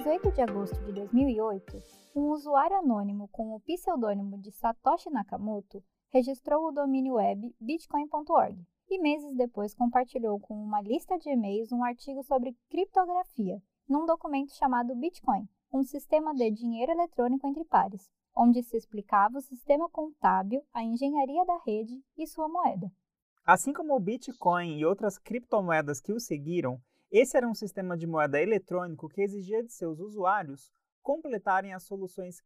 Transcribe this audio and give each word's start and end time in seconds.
18 0.00 0.32
de 0.32 0.40
agosto 0.40 0.82
de 0.86 0.92
2008, 0.92 1.82
um 2.16 2.30
usuário 2.30 2.74
anônimo 2.74 3.28
com 3.28 3.54
o 3.54 3.60
pseudônimo 3.60 4.38
de 4.38 4.50
Satoshi 4.50 5.10
Nakamoto 5.10 5.84
registrou 6.08 6.66
o 6.66 6.72
domínio 6.72 7.16
web 7.16 7.54
bitcoin.org 7.60 8.66
e 8.88 8.98
meses 8.98 9.36
depois 9.36 9.74
compartilhou 9.74 10.40
com 10.40 10.54
uma 10.54 10.80
lista 10.80 11.18
de 11.18 11.28
e-mails 11.28 11.70
um 11.70 11.84
artigo 11.84 12.22
sobre 12.22 12.56
criptografia, 12.70 13.60
num 13.86 14.06
documento 14.06 14.54
chamado 14.54 14.96
Bitcoin, 14.96 15.46
um 15.70 15.82
sistema 15.82 16.34
de 16.34 16.50
dinheiro 16.50 16.92
eletrônico 16.92 17.46
entre 17.46 17.66
pares, 17.66 18.10
onde 18.34 18.62
se 18.62 18.78
explicava 18.78 19.36
o 19.36 19.42
sistema 19.42 19.86
contábil, 19.90 20.62
a 20.72 20.82
engenharia 20.82 21.44
da 21.44 21.58
rede 21.58 22.02
e 22.16 22.26
sua 22.26 22.48
moeda. 22.48 22.90
Assim 23.44 23.70
como 23.70 23.94
o 23.94 24.00
Bitcoin 24.00 24.78
e 24.78 24.86
outras 24.86 25.18
criptomoedas 25.18 26.00
que 26.00 26.12
o 26.14 26.18
seguiram, 26.18 26.80
esse 27.10 27.36
era 27.36 27.48
um 27.48 27.54
sistema 27.54 27.96
de 27.96 28.06
moeda 28.06 28.40
eletrônico 28.40 29.08
que 29.08 29.22
exigia 29.22 29.64
de 29.64 29.72
seus 29.72 29.98
usuários 29.98 30.70
completarem 31.02 31.72
as 31.72 31.82
soluções 31.84 32.42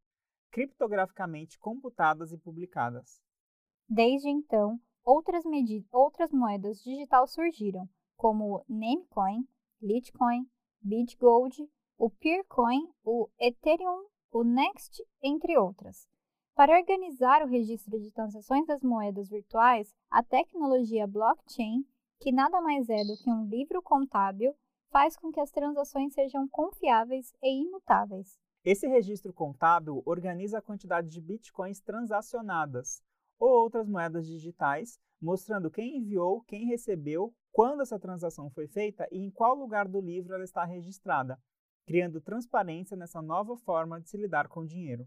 criptograficamente 0.50 1.58
computadas 1.58 2.32
e 2.32 2.38
publicadas. 2.38 3.20
Desde 3.88 4.28
então, 4.28 4.80
outras, 5.04 5.44
outras 5.92 6.30
moedas 6.32 6.82
digitais 6.82 7.32
surgiram, 7.32 7.88
como 8.16 8.56
o 8.56 8.64
Namecoin, 8.68 9.46
Litecoin, 9.82 10.48
BitGold, 10.80 11.68
o 11.98 12.08
Peercoin, 12.08 12.88
o 13.04 13.28
Ethereum, 13.38 14.06
o 14.32 14.42
Next, 14.42 15.04
entre 15.22 15.58
outras. 15.58 16.08
Para 16.54 16.78
organizar 16.78 17.42
o 17.42 17.48
registro 17.48 18.00
de 18.00 18.10
transações 18.12 18.66
das 18.66 18.82
moedas 18.82 19.28
virtuais, 19.28 19.94
a 20.08 20.22
tecnologia 20.22 21.06
blockchain, 21.06 21.84
que 22.20 22.32
nada 22.32 22.60
mais 22.60 22.88
é 22.88 23.04
do 23.04 23.16
que 23.16 23.30
um 23.30 23.46
livro 23.46 23.82
contábil, 23.82 24.54
faz 24.90 25.16
com 25.16 25.32
que 25.32 25.40
as 25.40 25.50
transações 25.50 26.14
sejam 26.14 26.48
confiáveis 26.48 27.32
e 27.42 27.64
imutáveis. 27.66 28.38
Esse 28.64 28.86
registro 28.86 29.32
contábil 29.32 30.02
organiza 30.06 30.58
a 30.58 30.62
quantidade 30.62 31.08
de 31.08 31.20
bitcoins 31.20 31.80
transacionadas, 31.80 33.02
ou 33.38 33.50
outras 33.50 33.88
moedas 33.88 34.26
digitais, 34.26 34.98
mostrando 35.20 35.70
quem 35.70 35.98
enviou, 35.98 36.42
quem 36.42 36.66
recebeu, 36.66 37.34
quando 37.52 37.82
essa 37.82 37.98
transação 37.98 38.50
foi 38.50 38.66
feita 38.66 39.06
e 39.10 39.18
em 39.18 39.30
qual 39.30 39.54
lugar 39.54 39.86
do 39.86 40.00
livro 40.00 40.34
ela 40.34 40.44
está 40.44 40.64
registrada, 40.64 41.38
criando 41.86 42.20
transparência 42.20 42.96
nessa 42.96 43.20
nova 43.20 43.56
forma 43.56 44.00
de 44.00 44.08
se 44.08 44.16
lidar 44.16 44.48
com 44.48 44.60
o 44.60 44.66
dinheiro. 44.66 45.06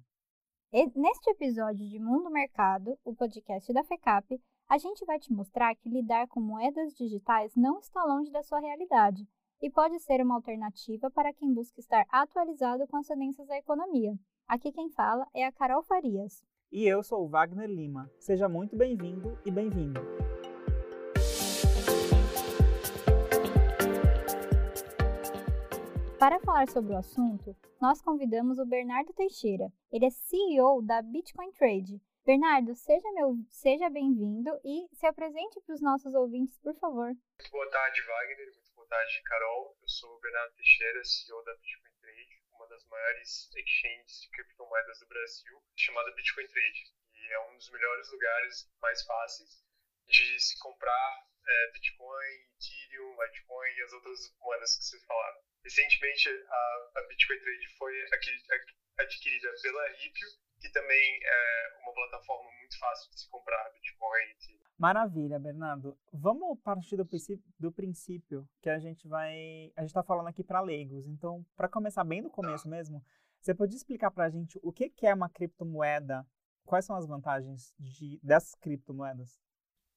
E 0.71 0.85
neste 0.99 1.29
episódio 1.29 1.87
de 1.87 1.97
Mundo 1.97 2.29
Mercado, 2.29 2.97
o 3.03 3.15
podcast 3.15 3.71
da 3.71 3.83
FECAP, 3.83 4.39
a 4.69 4.77
gente 4.77 5.05
vai 5.05 5.17
te 5.17 5.31
mostrar 5.31 5.73
que 5.75 5.87
lidar 5.87 6.27
com 6.27 6.41
moedas 6.41 6.93
digitais 6.93 7.55
não 7.55 7.79
está 7.79 8.03
longe 8.03 8.29
da 8.31 8.43
sua 8.43 8.59
realidade 8.59 9.25
e 9.61 9.69
pode 9.69 9.97
ser 9.99 10.21
uma 10.21 10.35
alternativa 10.35 11.09
para 11.09 11.33
quem 11.33 11.53
busca 11.53 11.79
estar 11.79 12.05
atualizado 12.11 12.85
com 12.87 12.97
as 12.97 13.07
tendências 13.07 13.47
da 13.47 13.57
economia. 13.57 14.13
Aqui 14.45 14.71
quem 14.71 14.89
fala 14.89 15.25
é 15.33 15.45
a 15.45 15.51
Carol 15.51 15.83
Farias. 15.83 16.43
E 16.69 16.85
eu 16.85 17.01
sou 17.01 17.23
o 17.23 17.29
Wagner 17.29 17.69
Lima. 17.69 18.11
Seja 18.19 18.49
muito 18.49 18.75
bem-vindo 18.75 19.39
e 19.45 19.51
bem-vinda. 19.51 20.01
Para 26.19 26.39
falar 26.41 26.67
sobre 26.67 26.93
o 26.93 26.97
assunto, 26.97 27.55
nós 27.79 28.01
convidamos 28.01 28.59
o 28.59 28.65
Bernardo 28.65 29.13
Teixeira. 29.13 29.71
Ele 29.89 30.05
é 30.05 30.09
CEO 30.09 30.81
da 30.81 31.01
Bitcoin 31.01 31.51
Trade. 31.51 32.01
Bernardo, 32.27 32.75
seja, 32.75 33.09
meu, 33.13 33.39
seja 33.49 33.89
bem-vindo 33.89 34.51
e 34.59 34.93
se 34.93 35.07
apresente 35.07 35.61
para 35.61 35.73
os 35.73 35.81
nossos 35.81 36.13
ouvintes, 36.13 36.59
por 36.59 36.75
favor. 36.75 37.07
Muito 37.07 37.51
boa 37.51 37.71
tarde, 37.71 38.01
Wagner. 38.01 38.51
Muito 38.51 38.73
boa 38.75 38.87
tarde, 38.89 39.21
Carol. 39.23 39.77
Eu 39.81 39.87
sou 39.87 40.13
o 40.13 40.19
Bernardo 40.19 40.53
Teixeira, 40.55 41.05
CEO 41.05 41.41
da 41.45 41.55
Bitcoin 41.55 41.93
Trade 42.01 42.43
uma 42.51 42.67
das 42.67 42.83
maiores 42.89 43.49
exchanges 43.55 44.19
de 44.23 44.29
criptomoedas 44.31 44.99
do 44.99 45.07
Brasil, 45.07 45.63
chamada 45.77 46.11
Bitcoin 46.11 46.47
Trade. 46.47 46.91
E 47.13 47.31
é 47.31 47.39
um 47.47 47.55
dos 47.55 47.69
melhores 47.69 48.11
lugares 48.11 48.69
mais 48.81 49.01
fáceis 49.03 49.63
de 50.07 50.37
se 50.41 50.59
comprar 50.59 51.27
é, 51.47 51.71
Bitcoin, 51.71 52.45
Ethereum, 52.59 53.23
Litecoin 53.23 53.69
e 53.69 53.81
as 53.83 53.93
outras 53.93 54.35
moedas 54.41 54.75
que 54.75 54.83
vocês 54.83 55.05
falaram. 55.05 55.39
Recentemente, 55.63 56.27
a, 56.27 56.91
a 56.95 57.01
Bitcoin 57.07 57.39
Trade 57.39 57.67
foi 57.77 57.93
adquirida 58.97 59.53
pela 59.61 59.87
Ripio, 59.91 60.27
que 60.59 60.69
também 60.71 61.19
é 61.23 61.77
uma 61.81 61.93
plataforma 61.93 62.49
muito 62.57 62.77
fácil 62.79 63.09
de 63.11 63.19
se 63.19 63.29
comprar 63.29 63.69
Bitcoin. 63.73 64.57
Maravilha, 64.77 65.39
Bernardo. 65.39 65.97
Vamos 66.13 66.59
partir 66.61 66.97
do 66.97 67.05
princípio, 67.05 67.43
do 67.59 67.71
princípio 67.71 68.47
que 68.61 68.69
a 68.69 68.77
gente 68.77 69.07
vai. 69.07 69.71
A 69.75 69.81
gente 69.81 69.89
está 69.89 70.03
falando 70.03 70.27
aqui 70.27 70.43
para 70.43 70.61
leigos. 70.61 71.07
Então, 71.07 71.43
para 71.55 71.67
começar 71.67 72.03
bem 72.03 72.21
do 72.21 72.29
começo 72.29 72.65
tá. 72.65 72.69
mesmo, 72.69 73.03
você 73.41 73.55
pode 73.55 73.75
explicar 73.75 74.11
para 74.11 74.25
a 74.25 74.29
gente 74.29 74.59
o 74.61 74.71
que, 74.71 74.89
que 74.89 75.07
é 75.07 75.13
uma 75.13 75.29
criptomoeda? 75.29 76.25
Quais 76.65 76.85
são 76.85 76.95
as 76.95 77.07
vantagens 77.07 77.73
de, 77.79 78.19
dessas 78.21 78.53
criptomoedas? 78.55 79.39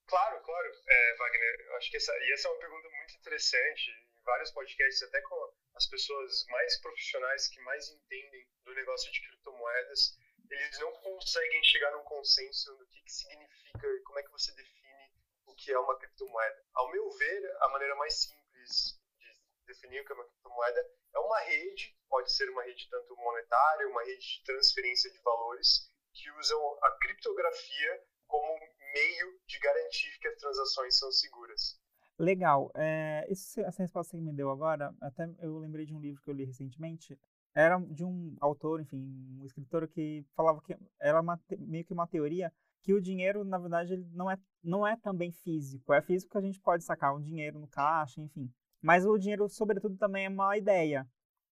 Claro, 0.07 0.43
claro, 0.43 0.73
é, 0.89 1.17
Wagner. 1.19 1.61
Eu 1.67 1.77
acho 1.77 1.91
que 1.91 1.97
essa, 1.97 2.13
e 2.13 2.33
essa 2.33 2.49
é 2.49 2.51
uma 2.51 2.61
pergunta 2.61 2.89
muito 2.97 3.15
interessante. 3.19 3.91
Em 3.91 4.23
vários 4.25 4.51
podcasts, 4.51 5.03
até 5.03 5.21
com 5.23 5.53
as 5.75 5.87
pessoas 5.89 6.45
mais 6.49 6.81
profissionais 6.81 7.49
que 7.49 7.61
mais 7.63 7.89
entendem 7.91 8.47
do 8.65 8.75
negócio 8.75 9.13
de 9.13 9.21
criptomoedas, 9.21 10.17
eles 10.51 10.79
não 10.79 10.93
conseguem 10.93 11.63
chegar 11.65 11.93
num 11.93 12.03
consenso 12.05 12.77
do 12.77 12.87
que, 12.87 13.03
que 13.03 13.13
significa 13.13 13.87
e 13.87 14.03
como 14.03 14.19
é 14.19 14.23
que 14.23 14.33
você 14.33 14.53
define 14.53 15.13
o 15.47 15.55
que 15.55 15.73
é 15.73 15.79
uma 15.79 15.99
criptomoeda. 15.99 16.65
Ao 16.75 16.91
meu 16.91 17.11
ver, 17.11 17.57
a 17.61 17.69
maneira 17.69 17.95
mais 17.97 18.15
simples 18.15 19.01
de 19.19 19.67
definir 19.67 20.01
o 20.01 20.05
que 20.05 20.13
é 20.13 20.15
uma 20.15 20.25
criptomoeda 20.25 20.91
é 21.15 21.19
uma 21.19 21.41
rede, 21.41 21.97
pode 22.09 22.33
ser 22.33 22.49
uma 22.51 22.63
rede 22.63 22.89
tanto 22.91 23.17
monetária, 23.17 23.89
uma 23.89 24.03
rede 24.05 24.39
de 24.39 24.45
transferência 24.45 25.11
de 25.11 25.19
valores, 25.23 25.89
que 26.13 26.31
usam 26.33 26.79
a 26.83 26.99
criptografia 26.99 28.05
como 28.27 28.59
meio 28.93 29.41
de 29.47 29.59
garantir 29.59 30.19
que 30.21 30.29
as 30.29 30.37
transações 30.37 30.99
são 30.99 31.11
seguras. 31.13 31.81
Legal. 32.19 32.71
É, 32.75 33.27
isso, 33.31 33.61
essa 33.63 33.83
resposta 33.83 34.11
que 34.11 34.19
você 34.19 34.23
me 34.23 34.37
deu 34.37 34.51
agora, 34.51 34.95
até 35.01 35.25
eu 35.41 35.59
lembrei 35.59 35.87
de 35.87 35.95
um 35.95 36.01
livro 36.01 36.21
que 36.23 36.29
eu 36.29 36.35
li 36.35 36.45
recentemente, 36.45 37.19
era 37.55 37.79
de 37.79 38.05
um 38.05 38.37
autor, 38.41 38.81
enfim, 38.81 38.99
um 39.41 39.45
escritor 39.45 39.89
que 39.89 40.25
falava 40.35 40.61
que 40.63 40.77
era 41.01 41.21
uma, 41.21 41.41
meio 41.59 41.85
que 41.85 41.93
uma 41.93 42.07
teoria 42.07 42.53
que 42.83 42.95
o 42.95 43.01
dinheiro, 43.01 43.45
na 43.45 43.59
verdade, 43.59 43.93
ele 43.93 44.07
não 44.13 44.31
é, 44.31 44.39
não 44.63 44.87
é 44.87 44.97
também 44.97 45.33
físico. 45.33 45.93
É 45.93 46.01
físico 46.01 46.33
que 46.33 46.39
a 46.39 46.43
gente 46.43 46.61
pode 46.61 46.85
sacar 46.85 47.15
um 47.15 47.21
dinheiro 47.21 47.59
no 47.59 47.69
caixa, 47.69 48.21
enfim. 48.21 48.51
Mas 48.81 49.05
o 49.05 49.19
dinheiro, 49.19 49.49
sobretudo, 49.49 49.99
também 49.99 50.25
é 50.25 50.29
uma 50.29 50.57
ideia. 50.57 51.07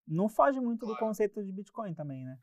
Não 0.06 0.28
foge 0.28 0.60
muito 0.60 0.86
claro. 0.86 0.94
do 0.94 1.00
conceito 1.00 1.42
de 1.42 1.52
Bitcoin 1.52 1.94
também, 1.94 2.24
né? 2.24 2.38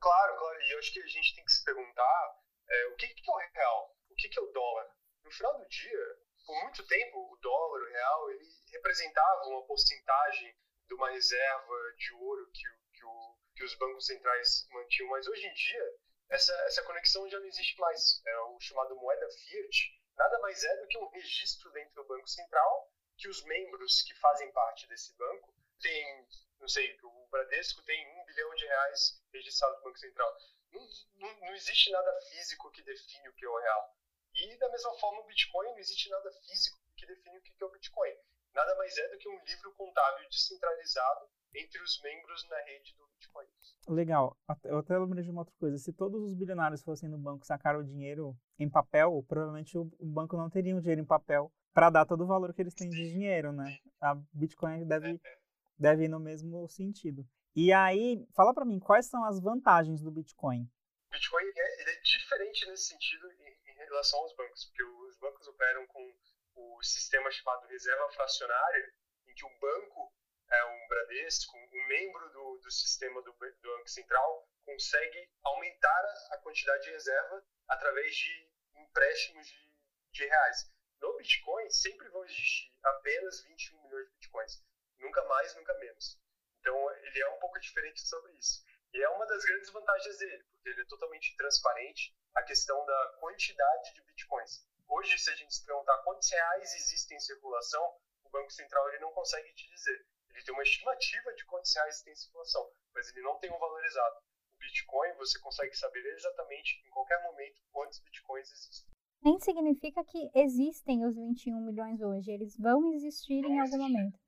Claro, 0.00 0.36
claro. 0.36 0.60
E 0.62 0.74
eu 0.74 0.78
acho 0.80 0.92
que 0.92 1.00
a 1.00 1.06
gente 1.06 1.34
tem 1.36 1.44
que 1.44 1.52
se 1.52 1.64
perguntar 1.64 2.42
é, 2.68 2.86
o 2.88 2.96
que, 2.96 3.06
que 3.06 3.30
é 3.30 3.32
o 3.32 3.38
real? 3.54 3.96
O 4.10 4.14
que, 4.14 4.28
que 4.28 4.38
é 4.38 4.42
o 4.42 4.52
dólar? 4.52 4.86
No 5.22 5.30
final 5.30 5.56
do 5.56 5.68
dia, 5.68 6.18
por 6.44 6.62
muito 6.62 6.86
tempo, 6.86 7.18
o 7.32 7.38
dólar, 7.40 7.80
o 7.80 7.92
real, 7.92 8.30
ele 8.30 8.44
representava 8.72 9.46
uma 9.46 9.62
porcentagem 9.66 10.54
de 10.88 10.94
uma 10.94 11.10
reserva 11.10 11.74
de 11.96 12.14
ouro 12.14 12.50
que 12.52 12.68
o 12.68 12.83
que, 13.04 13.06
o, 13.06 13.36
que 13.56 13.64
os 13.64 13.74
bancos 13.74 14.06
centrais 14.06 14.66
mantinham, 14.70 15.10
mas 15.10 15.28
hoje 15.28 15.46
em 15.46 15.52
dia 15.52 15.94
essa, 16.30 16.52
essa 16.66 16.82
conexão 16.84 17.28
já 17.28 17.38
não 17.38 17.46
existe 17.46 17.78
mais. 17.78 18.22
É 18.26 18.38
o 18.38 18.60
chamado 18.60 18.96
moeda 18.96 19.28
fiat, 19.30 20.00
nada 20.16 20.38
mais 20.40 20.64
é 20.64 20.76
do 20.80 20.88
que 20.88 20.98
um 20.98 21.08
registro 21.08 21.70
dentro 21.72 21.94
do 21.94 22.08
Banco 22.08 22.28
Central 22.28 22.90
que 23.16 23.28
os 23.28 23.44
membros 23.44 24.02
que 24.02 24.14
fazem 24.14 24.50
parte 24.52 24.88
desse 24.88 25.14
banco 25.16 25.54
têm, 25.80 26.28
não 26.58 26.66
sei, 26.66 26.98
o 27.00 27.26
Bradesco 27.28 27.82
tem 27.82 28.20
um 28.20 28.24
bilhão 28.24 28.52
de 28.54 28.66
reais 28.66 29.22
registrado 29.32 29.76
no 29.76 29.84
Banco 29.84 29.98
Central. 29.98 30.36
Não, 30.72 30.88
não, 31.14 31.40
não 31.40 31.54
existe 31.54 31.90
nada 31.90 32.12
físico 32.22 32.70
que 32.72 32.82
define 32.82 33.28
o 33.28 33.34
que 33.34 33.44
é 33.44 33.48
o 33.48 33.58
real. 33.58 33.96
E 34.34 34.56
da 34.58 34.68
mesma 34.68 34.98
forma 34.98 35.20
o 35.20 35.26
Bitcoin 35.26 35.70
não 35.70 35.78
existe 35.78 36.08
nada 36.10 36.32
físico 36.32 36.76
que 36.96 37.06
define 37.06 37.38
o 37.38 37.42
que 37.42 37.52
é 37.60 37.64
o 37.64 37.70
Bitcoin. 37.70 38.16
Nada 38.52 38.74
mais 38.74 38.96
é 38.98 39.08
do 39.08 39.18
que 39.18 39.28
um 39.28 39.44
livro 39.44 39.72
contábil 39.74 40.28
descentralizado 40.28 41.30
entre 41.54 41.80
os 41.82 42.00
membros 42.02 42.48
na 42.48 42.56
rede 42.64 42.94
do 42.96 43.06
Bitcoin. 43.08 43.46
Legal. 43.88 44.36
Eu 44.64 44.78
até 44.78 44.98
lembrei 44.98 45.22
de 45.22 45.30
uma 45.30 45.42
outra 45.42 45.54
coisa. 45.58 45.78
Se 45.78 45.92
todos 45.92 46.22
os 46.22 46.34
bilionários 46.34 46.82
fossem 46.82 47.08
no 47.08 47.18
banco 47.18 47.46
sacar 47.46 47.76
o 47.76 47.84
dinheiro 47.84 48.36
em 48.58 48.68
papel, 48.68 49.24
provavelmente 49.28 49.76
o 49.78 49.84
banco 50.00 50.36
não 50.36 50.50
teria 50.50 50.76
o 50.76 50.80
dinheiro 50.80 51.02
em 51.02 51.06
papel 51.06 51.52
para 51.72 51.90
dar 51.90 52.06
todo 52.06 52.22
o 52.24 52.26
valor 52.26 52.54
que 52.54 52.62
eles 52.62 52.74
têm 52.74 52.88
de 52.88 53.10
dinheiro, 53.10 53.52
né? 53.52 53.78
A 54.00 54.14
Bitcoin 54.32 54.86
deve, 54.86 55.10
é. 55.10 55.38
deve 55.78 56.04
ir 56.04 56.08
no 56.08 56.20
mesmo 56.20 56.68
sentido. 56.68 57.26
E 57.54 57.72
aí, 57.72 58.26
fala 58.34 58.54
para 58.54 58.64
mim, 58.64 58.78
quais 58.78 59.06
são 59.06 59.24
as 59.24 59.40
vantagens 59.40 60.00
do 60.00 60.10
Bitcoin? 60.10 60.68
Bitcoin 61.10 61.44
é, 61.44 61.82
ele 61.82 61.90
é 61.90 62.00
diferente 62.00 62.66
nesse 62.66 62.88
sentido 62.88 63.30
em, 63.30 63.72
em 63.72 63.76
relação 63.76 64.18
aos 64.20 64.34
bancos, 64.36 64.64
porque 64.64 64.82
os 64.82 65.18
bancos 65.18 65.46
operam 65.48 65.86
com 65.86 66.14
o 66.56 66.82
sistema 66.82 67.30
chamado 67.30 67.66
reserva 67.66 68.08
fracionária, 68.12 68.92
em 69.28 69.34
que 69.34 69.44
o 69.44 69.60
banco 69.60 70.12
é, 70.50 70.64
um 70.64 70.88
Bradesco, 70.88 71.56
um 71.56 71.86
membro 71.88 72.30
do, 72.30 72.58
do 72.58 72.70
sistema 72.70 73.20
do, 73.22 73.32
do 73.32 73.76
Banco 73.76 73.88
Central, 73.88 74.48
consegue 74.64 75.30
aumentar 75.42 76.14
a 76.30 76.38
quantidade 76.38 76.84
de 76.84 76.90
reserva 76.90 77.44
através 77.68 78.14
de 78.14 78.50
empréstimos 78.76 79.46
de, 79.46 79.72
de 80.12 80.26
reais. 80.26 80.72
No 81.00 81.16
Bitcoin, 81.16 81.68
sempre 81.70 82.08
vão 82.08 82.24
existir 82.24 82.72
apenas 82.82 83.42
21 83.44 83.82
milhões 83.82 84.06
de 84.06 84.14
Bitcoins. 84.14 84.64
Nunca 84.98 85.22
mais, 85.24 85.54
nunca 85.54 85.74
menos. 85.74 86.18
Então, 86.60 86.90
ele 86.92 87.20
é 87.20 87.28
um 87.28 87.38
pouco 87.40 87.58
diferente 87.60 88.00
sobre 88.00 88.32
isso. 88.32 88.64
E 88.92 89.02
é 89.02 89.08
uma 89.10 89.26
das 89.26 89.44
grandes 89.44 89.70
vantagens 89.70 90.18
dele, 90.18 90.44
porque 90.44 90.68
ele 90.68 90.80
é 90.80 90.84
totalmente 90.86 91.36
transparente 91.36 92.16
a 92.34 92.42
questão 92.42 92.84
da 92.86 93.16
quantidade 93.20 93.92
de 93.92 94.02
bitcoins. 94.02 94.66
Hoje, 94.88 95.18
se 95.18 95.30
a 95.30 95.34
gente 95.34 95.54
se 95.54 95.64
perguntar 95.64 95.98
quantos 96.04 96.30
reais 96.30 96.74
existem 96.74 97.16
em 97.16 97.20
circulação, 97.20 98.00
o 98.22 98.30
Banco 98.30 98.50
Central 98.50 98.88
ele 98.88 99.00
não 99.00 99.12
consegue 99.12 99.52
te 99.52 99.68
dizer. 99.68 100.06
Ele 100.34 100.44
tem 100.44 100.54
uma 100.54 100.62
estimativa 100.62 101.32
de 101.34 101.44
quantos 101.46 101.74
reais 101.74 102.02
tem 102.02 102.12
em 102.12 102.16
circulação, 102.16 102.68
mas 102.92 103.08
ele 103.08 103.22
não 103.22 103.38
tem 103.38 103.50
um 103.52 103.58
valorizado. 103.58 104.16
O 104.56 104.58
Bitcoin, 104.58 105.12
você 105.14 105.38
consegue 105.38 105.74
saber 105.76 106.04
exatamente 106.06 106.82
em 106.86 106.90
qualquer 106.90 107.22
momento 107.22 107.62
quantos 107.70 108.00
bitcoins 108.00 108.50
existem. 108.50 108.94
Nem 109.22 109.38
significa 109.38 110.04
que 110.04 110.30
existem 110.34 111.04
os 111.06 111.16
21 111.16 111.60
milhões 111.60 112.00
hoje, 112.02 112.30
eles 112.30 112.56
vão 112.58 112.92
existir 112.92 113.42
vão 113.42 113.50
em 113.50 113.60
algum 113.60 113.76
existir. 113.76 113.78
momento. 113.78 114.18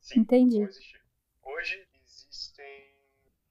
Sim, 0.00 0.20
Entendi. 0.20 0.58
Vão 0.58 0.68
existir. 0.68 1.06
Hoje 1.42 1.88
existem 2.04 2.96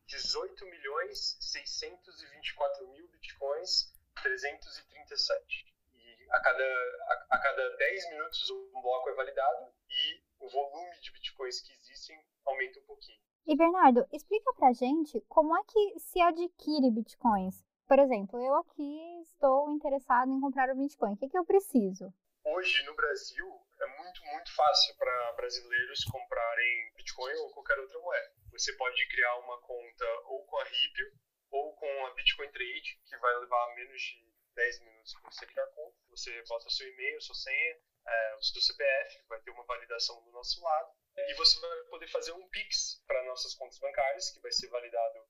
18 0.06 0.66
milhões 0.66 1.38
624 1.40 2.88
mil 2.90 3.08
bitcoins 3.08 3.92
337. 4.22 5.76
E 5.94 6.28
a 6.30 6.40
cada, 6.40 6.64
a, 6.64 7.26
a, 7.32 7.40
cada 7.40 7.78
10 7.78 8.10
minutos 8.12 8.50
um 8.50 8.82
bloco 8.82 9.10
é 9.10 9.14
validado 9.14 9.74
e 9.90 10.24
o 10.40 10.50
volume 10.50 11.00
de 11.00 11.12
bitcoins 11.12 11.62
que 11.62 11.74
existem 11.96 12.20
aumenta 12.46 12.80
um 12.80 12.84
pouquinho. 12.84 13.20
E 13.48 13.56
Bernardo, 13.56 14.06
explica 14.12 14.54
pra 14.54 14.74
gente 14.74 15.22
como 15.30 15.58
é 15.58 15.64
que 15.64 16.00
se 16.00 16.20
adquire 16.20 16.92
bitcoins. 16.92 17.64
Por 17.88 18.00
exemplo, 18.00 18.42
eu 18.42 18.56
aqui 18.56 19.22
estou 19.22 19.72
interessado 19.72 20.32
em 20.32 20.42
comprar 20.42 20.70
o 20.72 20.76
Bitcoin. 20.76 21.14
O 21.14 21.18
que, 21.18 21.30
que 21.30 21.38
eu 21.38 21.46
preciso? 21.46 22.12
Hoje, 22.44 22.84
no 22.84 22.96
Brasil, 22.96 23.46
é 23.80 24.02
muito, 24.02 24.26
muito 24.26 24.56
fácil 24.56 24.96
para 24.98 25.34
brasileiros 25.34 26.04
comprarem 26.06 26.94
Bitcoin 26.96 27.36
ou 27.36 27.54
qualquer 27.54 27.78
outra 27.78 28.00
moeda. 28.00 28.34
Você 28.52 28.74
pode 28.74 29.08
criar 29.08 29.36
uma 29.38 29.62
conta 29.62 30.06
ou 30.26 30.44
com 30.46 30.58
a 30.58 30.64
Ripio 30.64 31.14
ou 31.52 31.76
com 31.76 32.06
a 32.08 32.14
Bitcoin 32.16 32.50
Trade, 32.52 33.00
que 33.06 33.18
vai 33.18 33.38
levar 33.38 33.76
menos 33.76 34.02
de 34.02 34.34
10 34.56 34.80
minutos 34.80 35.14
para 35.22 35.32
você 35.32 35.46
criar 35.46 35.66
a 35.66 35.72
conta. 35.76 35.98
Você 36.10 36.44
bota 36.50 36.70
seu 36.72 36.88
e-mail, 36.92 37.22
sua 37.22 37.36
senha, 37.36 37.78
é, 38.08 38.36
o 38.36 38.42
seu 38.42 38.62
CPF, 38.62 39.24
vai 39.28 39.40
ter 39.42 39.52
uma 39.52 39.64
validação 39.66 40.24
do 40.24 40.32
nosso 40.32 40.62
lado. 40.64 40.90
E 41.18 41.34
você 41.36 41.60
vai 41.60 41.84
poder 41.90 42.08
fazer 42.08 42.32
um 42.34 42.48
Pix 42.50 43.02
para 43.08 43.24
nossas 43.24 43.54
contas 43.56 43.80
bancárias, 43.80 44.30
que 44.32 44.40
vai 44.40 44.52
ser 44.52 44.68
validado 44.68 45.26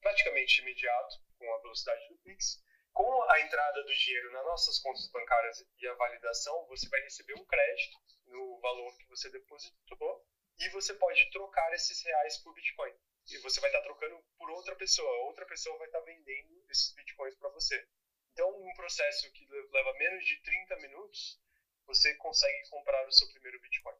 praticamente 0.00 0.60
imediato 0.60 1.16
com 1.38 1.52
a 1.54 1.58
velocidade 1.58 2.08
do 2.08 2.18
Pix. 2.18 2.62
Com 2.92 3.22
a 3.30 3.40
entrada 3.40 3.82
do 3.82 3.94
dinheiro 3.94 4.30
nas 4.32 4.44
nossas 4.44 4.78
contas 4.78 5.10
bancárias 5.10 5.66
e 5.78 5.88
a 5.88 5.94
validação, 5.94 6.66
você 6.66 6.88
vai 6.88 7.00
receber 7.00 7.34
um 7.34 7.44
crédito 7.44 7.98
no 8.26 8.60
valor 8.60 8.96
que 8.98 9.08
você 9.08 9.28
depositou 9.30 10.24
e 10.58 10.68
você 10.68 10.94
pode 10.94 11.28
trocar 11.30 11.72
esses 11.72 12.00
reais 12.02 12.38
por 12.38 12.54
Bitcoin. 12.54 12.94
E 13.30 13.38
você 13.38 13.60
vai 13.60 13.70
estar 13.70 13.82
trocando 13.82 14.22
por 14.38 14.50
outra 14.50 14.76
pessoa. 14.76 15.10
Outra 15.24 15.46
pessoa 15.46 15.76
vai 15.78 15.86
estar 15.86 16.00
vendendo 16.00 16.64
esses 16.70 16.94
Bitcoins 16.94 17.34
para 17.36 17.48
você. 17.48 17.88
Então, 18.32 18.50
um 18.50 18.74
processo 18.74 19.30
que 19.32 19.46
leva 19.46 19.92
menos 19.94 20.24
de 20.24 20.40
30 20.42 20.76
minutos, 20.76 21.40
você 21.86 22.14
consegue 22.16 22.68
comprar 22.68 23.06
o 23.06 23.12
seu 23.12 23.28
primeiro 23.28 23.60
Bitcoin. 23.60 23.96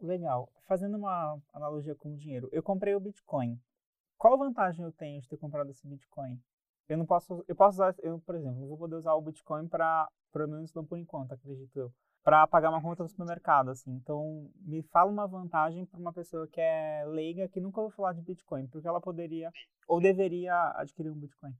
Legal. 0.00 0.50
Fazendo 0.66 0.96
uma 0.96 1.38
analogia 1.52 1.94
com 1.94 2.12
o 2.12 2.16
dinheiro, 2.16 2.48
eu 2.52 2.62
comprei 2.62 2.94
o 2.94 3.00
Bitcoin. 3.00 3.60
Qual 4.16 4.38
vantagem 4.38 4.84
eu 4.84 4.92
tenho 4.92 5.20
de 5.20 5.28
ter 5.28 5.36
comprado 5.36 5.70
esse 5.70 5.86
Bitcoin? 5.86 6.40
Eu 6.88 6.98
não 6.98 7.06
posso, 7.06 7.44
eu 7.46 7.54
posso 7.54 7.76
usar, 7.76 7.94
eu, 7.98 8.18
por 8.20 8.34
exemplo, 8.34 8.60
não 8.60 8.68
vou 8.68 8.78
poder 8.78 8.96
usar 8.96 9.14
o 9.14 9.20
Bitcoin 9.20 9.68
para, 9.68 10.08
pelo 10.32 10.48
menos 10.48 10.72
não 10.74 10.84
por 10.84 10.98
enquanto, 10.98 11.32
acredito 11.32 11.78
eu, 11.78 11.92
para 12.22 12.46
pagar 12.46 12.70
uma 12.70 12.82
conta 12.82 13.02
no 13.02 13.08
supermercado, 13.08 13.70
assim. 13.70 13.92
Então, 13.92 14.50
me 14.56 14.82
fala 14.82 15.10
uma 15.10 15.26
vantagem 15.26 15.86
para 15.86 16.00
uma 16.00 16.12
pessoa 16.12 16.48
que 16.48 16.60
é 16.60 17.04
leiga, 17.06 17.48
que 17.48 17.60
nunca 17.60 17.80
ouviu 17.80 17.94
falar 17.94 18.14
de 18.14 18.22
Bitcoin, 18.22 18.66
porque 18.68 18.88
ela 18.88 19.00
poderia 19.00 19.52
ou 19.86 20.00
deveria 20.00 20.54
adquirir 20.76 21.10
um 21.10 21.18
Bitcoin. 21.18 21.52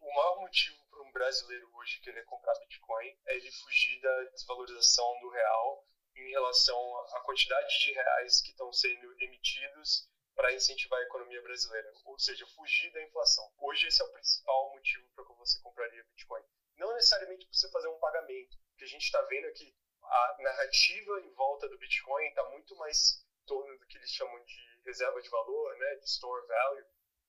O 0.00 0.14
maior 0.14 0.40
motivo 0.40 0.76
para 0.90 1.02
um 1.02 1.12
brasileiro 1.12 1.68
hoje 1.76 2.00
querer 2.00 2.24
comprar 2.24 2.54
Bitcoin 2.60 3.06
é 3.26 3.36
ele 3.36 3.50
fugir 3.52 4.00
da 4.00 4.24
desvalorização 4.32 5.04
do 5.20 5.30
real 5.30 5.84
em 6.22 6.30
relação 6.30 6.96
à 7.14 7.20
quantidade 7.20 7.78
de 7.80 7.92
reais 7.92 8.40
que 8.40 8.50
estão 8.50 8.72
sendo 8.72 9.14
emitidos 9.20 10.08
para 10.34 10.52
incentivar 10.52 11.00
a 11.00 11.04
economia 11.04 11.42
brasileira, 11.42 11.92
ou 12.04 12.18
seja, 12.18 12.46
fugir 12.54 12.92
da 12.92 13.02
inflação. 13.02 13.52
Hoje 13.58 13.88
esse 13.88 14.00
é 14.00 14.04
o 14.04 14.12
principal 14.12 14.70
motivo 14.72 15.08
para 15.14 15.24
que 15.24 15.32
você 15.34 15.60
compraria 15.60 16.04
Bitcoin. 16.04 16.42
Não 16.76 16.94
necessariamente 16.94 17.44
para 17.44 17.54
você 17.54 17.70
fazer 17.70 17.88
um 17.88 17.98
pagamento, 17.98 18.56
que 18.76 18.84
a 18.84 18.88
gente 18.88 19.02
está 19.02 19.20
vendo 19.22 19.48
aqui 19.48 19.74
a 20.08 20.36
narrativa 20.40 21.20
em 21.20 21.30
volta 21.34 21.68
do 21.68 21.78
Bitcoin 21.78 22.28
está 22.28 22.42
muito 22.50 22.74
mais 22.76 23.24
em 23.42 23.46
torno 23.46 23.78
do 23.78 23.86
que 23.86 23.98
eles 23.98 24.10
chamam 24.10 24.42
de 24.44 24.80
reserva 24.84 25.20
de 25.20 25.28
valor, 25.28 25.76
né, 25.76 25.96
de 25.96 26.04
store 26.06 26.46
value, 26.46 26.84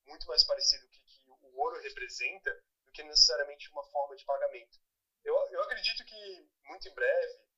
muito 0.05 0.27
mais 0.27 0.43
parecido 0.45 0.87
com 0.87 1.33
o 1.33 1.37
que 1.37 1.47
o 1.47 1.59
ouro 1.59 1.81
representa 1.81 2.63
do 2.85 2.91
que 2.91 3.03
necessariamente 3.03 3.69
uma 3.71 3.83
forma 3.91 4.15
de 4.15 4.23
pagamento. 4.25 4.79
Eu, 5.23 5.35
eu 5.51 5.61
acredito 5.63 6.05
que 6.05 6.49
muito 6.63 6.87
em 6.87 6.93
breve, 6.93 7.48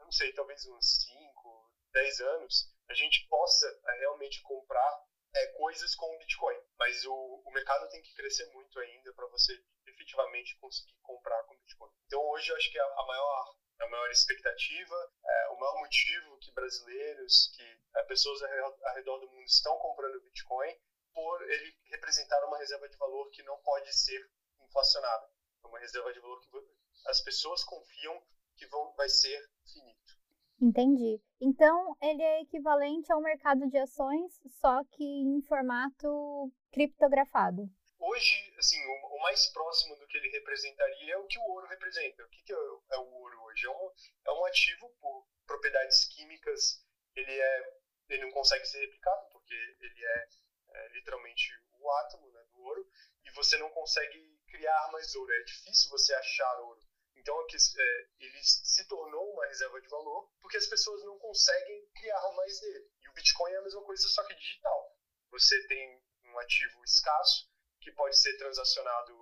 não 0.00 0.12
sei, 0.12 0.32
talvez 0.32 0.66
uns 0.66 1.02
5, 1.02 1.72
10 1.92 2.20
anos, 2.20 2.74
a 2.88 2.94
gente 2.94 3.26
possa 3.28 3.66
é, 3.88 3.98
realmente 4.00 4.42
comprar 4.42 5.04
é, 5.34 5.46
coisas 5.52 5.94
com 5.94 6.06
o 6.06 6.18
Bitcoin. 6.18 6.56
Mas 6.78 7.04
o, 7.04 7.42
o 7.44 7.50
mercado 7.52 7.88
tem 7.88 8.02
que 8.02 8.14
crescer 8.14 8.46
muito 8.52 8.78
ainda 8.80 9.12
para 9.14 9.26
você 9.26 9.52
efetivamente 9.86 10.58
conseguir 10.58 10.96
comprar 11.02 11.42
com 11.44 11.56
Bitcoin. 11.58 11.90
Então 12.06 12.20
hoje 12.30 12.50
eu 12.50 12.56
acho 12.56 12.70
que 12.70 12.78
a, 12.78 12.84
a 12.84 13.06
maior 13.06 13.60
a 13.80 13.88
maior 13.88 14.10
expectativa, 14.10 15.12
é, 15.24 15.48
o 15.48 15.58
maior 15.58 15.78
motivo 15.78 16.38
que 16.38 16.52
brasileiros, 16.52 17.50
que 17.54 17.80
é, 17.96 18.02
pessoas 18.02 18.42
ao 18.42 18.94
redor 18.94 19.18
do 19.20 19.30
mundo 19.30 19.46
estão 19.46 19.76
comprando 19.78 20.20
Bitcoin 20.20 20.76
por 21.14 21.42
ele 21.50 21.76
representar 21.86 22.44
uma 22.44 22.58
reserva 22.58 22.88
de 22.88 22.96
valor 22.98 23.30
que 23.30 23.42
não 23.42 23.58
pode 23.62 23.90
ser 23.96 24.30
inflacionada. 24.60 25.30
É 25.64 25.66
uma 25.66 25.78
reserva 25.78 26.12
de 26.12 26.20
valor 26.20 26.40
que 26.40 26.48
as 27.06 27.20
pessoas 27.22 27.64
confiam 27.64 28.22
que 28.60 28.66
vão, 28.66 28.92
vai 28.94 29.08
ser 29.08 29.40
finito. 29.64 30.12
Entendi. 30.60 31.18
Então, 31.40 31.96
ele 32.02 32.22
é 32.22 32.42
equivalente 32.42 33.10
ao 33.10 33.22
mercado 33.22 33.66
de 33.66 33.78
ações, 33.78 34.38
só 34.60 34.84
que 34.84 35.02
em 35.02 35.40
formato 35.40 36.52
criptografado. 36.70 37.62
Hoje, 37.98 38.54
assim, 38.58 38.78
o, 38.84 39.16
o 39.16 39.22
mais 39.22 39.46
próximo 39.52 39.96
do 39.96 40.06
que 40.06 40.18
ele 40.18 40.28
representaria 40.28 41.14
é 41.14 41.16
o 41.16 41.26
que 41.26 41.38
o 41.38 41.42
ouro 41.42 41.66
representa. 41.66 42.22
O 42.24 42.28
que, 42.28 42.42
que 42.42 42.52
é, 42.52 42.56
é, 42.56 42.98
o 42.98 43.10
ouro 43.10 43.42
hoje? 43.44 43.66
É 43.66 43.70
um, 43.70 43.90
é 44.26 44.32
um 44.32 44.44
ativo 44.44 44.90
por 45.00 45.26
propriedades 45.46 46.04
químicas. 46.14 46.84
Ele, 47.16 47.32
é, 47.32 47.80
ele 48.10 48.24
não 48.24 48.32
consegue 48.32 48.66
ser 48.66 48.80
replicado, 48.80 49.28
porque 49.32 49.54
ele 49.54 50.04
é, 50.04 50.28
é 50.74 50.88
literalmente 50.88 51.52
o 51.78 51.90
átomo 51.90 52.30
né, 52.32 52.44
do 52.52 52.60
ouro, 52.60 52.86
e 53.24 53.30
você 53.32 53.56
não 53.56 53.70
consegue 53.70 54.38
criar 54.46 54.90
mais 54.92 55.14
ouro. 55.14 55.32
É 55.32 55.42
difícil 55.44 55.90
você 55.90 56.12
achar 56.14 56.60
ouro. 56.60 56.89
Então, 57.20 57.38
é, 57.38 58.08
ele 58.20 58.42
se 58.42 58.86
tornou 58.88 59.32
uma 59.34 59.46
reserva 59.46 59.78
de 59.80 59.88
valor 59.88 60.30
porque 60.40 60.56
as 60.56 60.66
pessoas 60.66 61.04
não 61.04 61.18
conseguem 61.18 61.86
criar 61.94 62.32
mais 62.34 62.58
dele. 62.60 62.90
E 63.02 63.08
o 63.08 63.12
Bitcoin 63.12 63.52
é 63.52 63.58
a 63.58 63.62
mesma 63.62 63.82
coisa, 63.82 64.08
só 64.08 64.24
que 64.24 64.34
digital. 64.34 64.96
Você 65.30 65.66
tem 65.66 66.02
um 66.24 66.38
ativo 66.38 66.82
escasso 66.82 67.50
que 67.80 67.92
pode 67.92 68.18
ser 68.18 68.36
transacionado 68.38 69.12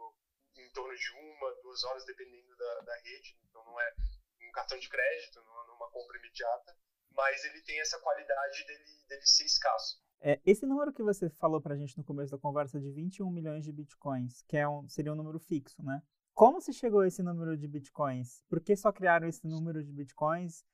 em 0.56 0.70
torno 0.70 0.94
de 0.94 1.10
uma, 1.10 1.54
duas 1.62 1.82
horas, 1.84 2.04
dependendo 2.04 2.56
da, 2.56 2.80
da 2.82 2.96
rede. 2.98 3.36
Então, 3.48 3.64
não 3.64 3.80
é 3.80 3.94
um 4.42 4.52
cartão 4.52 4.78
de 4.78 4.88
crédito, 4.88 5.42
não 5.42 5.58
é 5.58 5.72
uma 5.72 5.90
compra 5.90 6.18
imediata, 6.18 6.76
mas 7.10 7.44
ele 7.44 7.60
tem 7.62 7.80
essa 7.80 7.98
qualidade 7.98 8.64
dele, 8.64 9.04
dele 9.08 9.26
ser 9.26 9.44
escasso. 9.44 10.00
É, 10.20 10.40
esse 10.46 10.64
número 10.66 10.92
que 10.92 11.02
você 11.02 11.28
falou 11.30 11.60
para 11.60 11.74
a 11.74 11.76
gente 11.76 11.98
no 11.98 12.04
começo 12.04 12.30
da 12.30 12.38
conversa 12.38 12.80
de 12.80 12.90
21 12.92 13.28
milhões 13.30 13.64
de 13.64 13.72
bitcoins, 13.72 14.42
que 14.42 14.56
é 14.56 14.68
um, 14.68 14.88
seria 14.88 15.12
um 15.12 15.16
número 15.16 15.38
fixo, 15.40 15.82
né? 15.82 16.00
Como 16.38 16.60
se 16.60 16.72
chegou 16.72 17.00
a 17.00 17.08
esse 17.08 17.20
número 17.20 17.56
de 17.56 17.66
bitcoins? 17.66 18.44
Por 18.48 18.62
que 18.62 18.76
só 18.76 18.92
criaram 18.92 19.26
esse 19.26 19.44
número 19.44 19.82
de 19.82 19.90
bitcoins? 19.90 20.64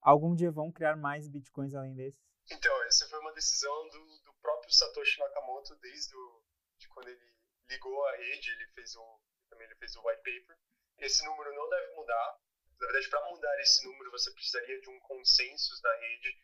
Algum 0.00 0.34
dia 0.34 0.50
vão 0.50 0.72
criar 0.72 0.96
mais 0.96 1.28
bitcoins 1.28 1.74
além 1.74 1.94
desse? 1.94 2.18
Então, 2.50 2.82
essa 2.84 3.06
foi 3.10 3.18
uma 3.18 3.34
decisão 3.34 3.90
do, 3.90 4.06
do 4.24 4.32
próprio 4.40 4.72
Satoshi 4.72 5.20
Nakamoto 5.20 5.76
desde 5.82 6.16
o, 6.16 6.42
de 6.78 6.88
quando 6.88 7.08
ele 7.08 7.34
ligou 7.68 8.06
a 8.06 8.16
rede, 8.16 8.52
ele 8.52 8.66
fez 8.68 8.96
um, 8.96 9.18
também 9.50 9.66
ele 9.66 9.74
fez 9.74 9.94
o 9.96 10.02
white 10.02 10.22
paper. 10.22 10.58
Esse 10.96 11.22
número 11.26 11.54
não 11.54 11.68
deve 11.68 11.94
mudar. 11.94 12.40
Na 12.80 12.86
verdade, 12.86 13.10
para 13.10 13.28
mudar 13.28 13.60
esse 13.60 13.84
número, 13.84 14.10
você 14.12 14.30
precisaria 14.30 14.80
de 14.80 14.88
um 14.88 14.98
consenso 15.00 15.78
da 15.82 15.94
rede, 15.94 16.42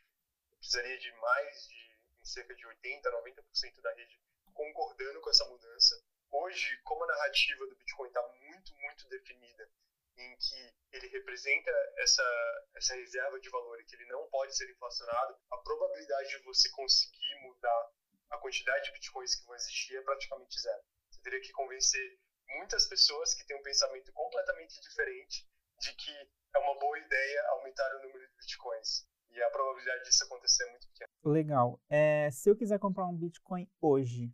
precisaria 0.58 0.98
de 0.98 1.10
mais 1.12 1.68
de 1.68 2.28
cerca 2.28 2.54
de 2.54 2.66
80, 2.66 3.10
90% 3.10 3.80
da 3.80 3.94
rede 3.94 4.20
concordando 4.52 5.22
com 5.22 5.30
essa 5.30 5.46
mudança. 5.46 6.04
Hoje, 6.30 6.78
como 6.84 7.04
a 7.04 7.06
narrativa 7.06 7.66
do 7.66 7.76
Bitcoin 7.76 8.08
está 8.08 8.22
muito, 8.22 8.47
muito 8.74 9.08
definida, 9.08 9.68
em 10.16 10.36
que 10.36 10.74
ele 10.92 11.08
representa 11.08 11.70
essa, 11.98 12.66
essa 12.74 12.94
reserva 12.94 13.38
de 13.40 13.48
valor 13.50 13.80
e 13.80 13.84
que 13.84 13.94
ele 13.94 14.06
não 14.06 14.28
pode 14.28 14.56
ser 14.56 14.68
inflacionado, 14.70 15.38
a 15.50 15.56
probabilidade 15.58 16.30
de 16.30 16.42
você 16.44 16.68
conseguir 16.70 17.34
mudar 17.42 17.92
a 18.30 18.38
quantidade 18.38 18.86
de 18.86 18.92
bitcoins 18.92 19.34
que 19.34 19.46
vão 19.46 19.54
existir 19.54 19.96
é 19.96 20.02
praticamente 20.02 20.60
zero. 20.60 20.82
Você 21.10 21.20
teria 21.22 21.40
que 21.40 21.52
convencer 21.52 22.18
muitas 22.56 22.86
pessoas 22.86 23.34
que 23.34 23.46
têm 23.46 23.56
um 23.56 23.62
pensamento 23.62 24.12
completamente 24.12 24.80
diferente 24.80 25.46
de 25.80 25.94
que 25.94 26.10
é 26.54 26.58
uma 26.58 26.78
boa 26.78 26.98
ideia 26.98 27.42
aumentar 27.50 27.96
o 27.96 28.02
número 28.02 28.26
de 28.26 28.34
bitcoins. 28.36 29.06
E 29.30 29.42
a 29.42 29.50
probabilidade 29.50 30.04
disso 30.04 30.24
acontecer 30.24 30.64
é 30.64 30.70
muito 30.70 30.88
pequena. 30.88 31.08
Legal. 31.24 31.80
É, 31.88 32.30
se 32.30 32.48
eu 32.48 32.56
quiser 32.56 32.78
comprar 32.78 33.06
um 33.06 33.16
Bitcoin 33.16 33.70
hoje, 33.80 34.32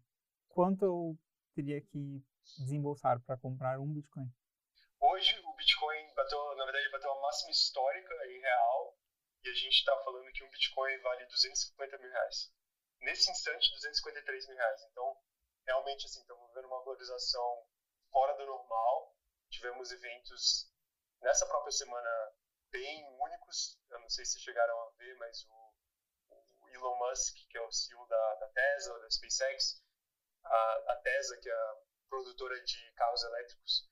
quanto 0.48 0.84
eu 0.84 1.18
teria 1.54 1.80
que 1.80 2.24
desembolsar 2.58 3.20
para 3.20 3.36
comprar 3.36 3.78
um 3.80 3.92
Bitcoin? 3.92 4.30
Hoje 5.00 5.38
o 5.44 5.54
Bitcoin 5.54 6.14
bateu, 6.14 6.56
na 6.56 6.64
verdade, 6.64 6.90
bateu 6.90 7.10
uma 7.10 7.22
máxima 7.22 7.50
histórica 7.50 8.14
em 8.26 8.40
real 8.40 8.98
e 9.42 9.48
a 9.48 9.54
gente 9.54 9.74
está 9.74 9.96
falando 10.02 10.32
que 10.32 10.42
um 10.42 10.50
Bitcoin 10.50 10.98
vale 11.02 11.26
250 11.26 11.98
mil 11.98 12.10
reais. 12.10 12.52
Nesse 13.00 13.30
instante, 13.30 13.70
253 13.72 14.48
mil 14.48 14.56
reais. 14.56 14.82
Então, 14.90 15.16
realmente, 15.66 16.06
assim, 16.06 16.20
estamos 16.20 16.52
vendo 16.54 16.66
uma 16.66 16.82
valorização 16.84 17.66
fora 18.10 18.34
do 18.36 18.46
normal. 18.46 19.14
Tivemos 19.50 19.92
eventos 19.92 20.72
nessa 21.20 21.46
própria 21.46 21.72
semana 21.72 22.32
bem 22.70 23.04
únicos. 23.20 23.78
Eu 23.90 24.00
não 24.00 24.08
sei 24.08 24.24
se 24.24 24.40
chegaram 24.40 24.80
a 24.80 24.90
ver, 24.96 25.14
mas 25.18 25.44
o, 25.48 25.74
o 26.60 26.68
Elon 26.70 26.98
Musk, 26.98 27.36
que 27.48 27.58
é 27.58 27.60
o 27.60 27.70
CEO 27.70 28.06
da, 28.06 28.34
da 28.36 28.48
Tesla, 28.48 28.98
da 29.00 29.10
SpaceX, 29.10 29.84
a, 30.42 30.92
a 30.92 30.96
Tesla, 31.02 31.36
que 31.36 31.48
é 31.50 31.52
a 31.52 31.76
produtora 32.08 32.60
de 32.62 32.92
carros 32.92 33.22
elétricos, 33.24 33.88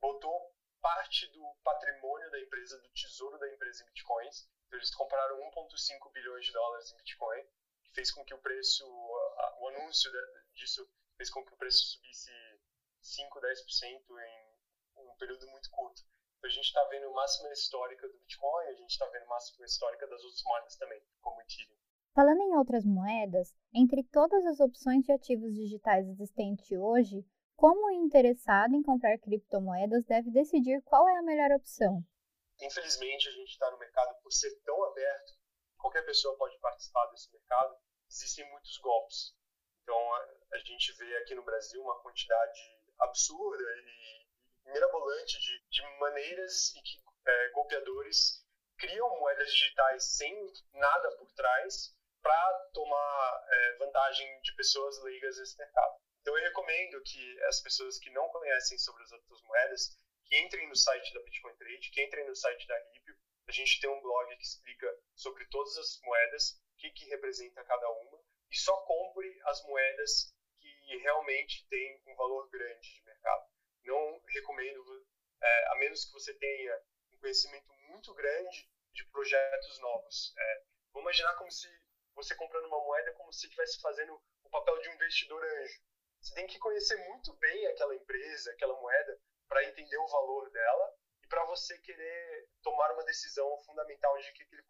botou 0.00 0.54
parte 0.80 1.26
do 1.28 1.54
patrimônio 1.62 2.30
da 2.30 2.40
empresa, 2.40 2.78
do 2.80 2.88
tesouro 2.90 3.38
da 3.38 3.52
empresa 3.52 3.82
em 3.82 3.86
bitcoins. 3.86 4.48
Então, 4.66 4.78
eles 4.78 4.94
compraram 4.94 5.36
1,5 5.50 6.12
bilhões 6.12 6.46
de 6.46 6.52
dólares 6.52 6.90
em 6.92 6.96
bitcoin, 6.96 7.44
que 7.84 7.92
fez 7.92 8.10
com 8.10 8.24
que 8.24 8.34
o 8.34 8.38
preço, 8.38 8.86
o 8.86 9.68
anúncio 9.68 10.10
disso 10.54 10.88
fez 11.16 11.28
com 11.30 11.44
que 11.44 11.52
o 11.52 11.56
preço 11.56 11.86
subisse 11.86 12.30
5, 13.02 13.40
10% 13.40 14.04
em 14.96 15.08
um 15.08 15.16
período 15.16 15.46
muito 15.48 15.70
curto. 15.70 16.02
Então, 16.38 16.48
a 16.48 16.52
gente 16.52 16.66
está 16.66 16.82
vendo 16.84 17.12
máxima 17.12 17.52
histórica 17.52 18.08
do 18.08 18.18
Bitcoin, 18.18 18.66
a 18.68 18.74
gente 18.74 18.90
está 18.90 19.06
vendo 19.06 19.26
máxima 19.26 19.66
histórica 19.66 20.06
das 20.06 20.22
outras 20.24 20.42
moedas 20.44 20.76
também, 20.76 21.02
como 21.20 21.36
o 21.36 21.42
Ethereum. 21.42 21.76
Falando 22.14 22.40
em 22.40 22.56
outras 22.56 22.84
moedas, 22.84 23.54
entre 23.74 24.02
todas 24.04 24.44
as 24.46 24.58
opções 24.58 25.04
de 25.04 25.12
ativos 25.12 25.54
digitais 25.54 26.08
existentes 26.08 26.70
hoje, 26.72 27.24
como 27.60 27.88
o 27.88 27.90
interessado 27.90 28.74
em 28.74 28.82
comprar 28.82 29.18
criptomoedas 29.18 30.06
deve 30.06 30.30
decidir 30.30 30.80
qual 30.80 31.06
é 31.06 31.18
a 31.18 31.22
melhor 31.22 31.52
opção? 31.52 32.02
Infelizmente, 32.58 33.28
a 33.28 33.32
gente 33.32 33.50
está 33.50 33.70
no 33.70 33.78
mercado 33.78 34.16
por 34.22 34.32
ser 34.32 34.50
tão 34.64 34.82
aberto, 34.84 35.34
qualquer 35.76 36.02
pessoa 36.06 36.38
pode 36.38 36.58
participar 36.58 37.04
desse 37.08 37.30
mercado, 37.30 37.76
existem 38.08 38.50
muitos 38.50 38.78
golpes. 38.78 39.36
Então, 39.82 40.14
a, 40.14 40.28
a 40.52 40.58
gente 40.58 40.90
vê 40.96 41.16
aqui 41.18 41.34
no 41.34 41.44
Brasil 41.44 41.82
uma 41.82 42.00
quantidade 42.00 42.60
absurda 42.98 43.62
e 43.62 44.70
mirabolante 44.72 45.38
de, 45.38 45.62
de 45.68 45.82
maneiras 45.98 46.74
em 46.74 46.80
que 46.80 46.98
é, 47.26 47.50
golpeadores 47.50 48.42
criam 48.78 49.20
moedas 49.20 49.52
digitais 49.52 50.16
sem 50.16 50.34
nada 50.72 51.14
por 51.18 51.30
trás 51.32 51.94
para 52.22 52.70
tomar 52.72 53.44
é, 53.50 53.76
vantagem 53.76 54.40
de 54.40 54.54
pessoas 54.54 54.98
leigas 55.02 55.38
nesse 55.38 55.58
mercado. 55.58 56.00
Então 56.20 56.36
eu 56.36 56.44
recomendo 56.44 57.02
que 57.02 57.42
as 57.44 57.60
pessoas 57.60 57.98
que 57.98 58.10
não 58.10 58.28
conhecem 58.28 58.78
sobre 58.78 59.02
as 59.02 59.12
outras 59.12 59.42
moedas, 59.42 59.96
que 60.24 60.38
entrem 60.38 60.68
no 60.68 60.76
site 60.76 61.12
da 61.14 61.22
Bitcoin 61.22 61.56
Trade, 61.56 61.90
que 61.90 62.02
entrem 62.02 62.26
no 62.26 62.36
site 62.36 62.66
da 62.66 62.78
Ripio. 62.92 63.16
A 63.48 63.52
gente 63.52 63.80
tem 63.80 63.90
um 63.90 64.00
blog 64.00 64.36
que 64.36 64.44
explica 64.44 64.86
sobre 65.14 65.44
todas 65.46 65.76
as 65.76 66.00
moedas, 66.02 66.62
o 66.72 66.76
que, 66.76 66.90
que 66.90 67.06
representa 67.06 67.64
cada 67.64 67.90
uma, 67.90 68.22
e 68.50 68.56
só 68.56 68.76
compre 68.82 69.40
as 69.44 69.62
moedas 69.64 70.34
que 70.60 70.96
realmente 70.98 71.66
têm 71.68 72.02
um 72.06 72.14
valor 72.14 72.48
grande 72.50 72.94
de 72.94 73.02
mercado. 73.02 73.48
Não 73.82 74.22
recomendo, 74.28 75.06
é, 75.40 75.66
a 75.68 75.74
menos 75.76 76.04
que 76.04 76.12
você 76.12 76.34
tenha 76.34 76.82
um 77.12 77.18
conhecimento 77.18 77.72
muito 77.88 78.14
grande 78.14 78.70
de 78.92 79.04
projetos 79.06 79.78
novos. 79.80 80.34
É, 80.36 80.62
vamos 80.92 81.06
imaginar 81.06 81.34
como 81.36 81.50
se 81.50 81.68
você 82.14 82.34
comprando 82.34 82.66
uma 82.66 82.84
moeda 82.84 83.12
como 83.14 83.32
se 83.32 83.46
estivesse 83.46 83.80
fazendo 83.80 84.20
o 84.44 84.50
papel 84.50 84.78
de 84.80 84.88
um 84.90 84.94
investidor 84.94 85.42
anjo. 85.42 85.80
Você 86.20 86.34
tem 86.34 86.46
que 86.46 86.58
conhecer 86.58 86.96
muito 87.08 87.32
bem 87.34 87.66
aquela 87.68 87.94
empresa, 87.94 88.52
aquela 88.52 88.78
moeda, 88.78 89.18
para 89.48 89.64
entender 89.64 89.96
o 89.96 90.06
valor 90.06 90.50
dela 90.50 90.94
e 91.22 91.26
para 91.26 91.44
você 91.46 91.78
querer 91.78 92.48
tomar 92.62 92.92
uma 92.92 93.04
decisão 93.04 93.58
fundamental 93.60 94.16
de 94.18 94.30
que 94.32 94.42
aquele 94.42 94.62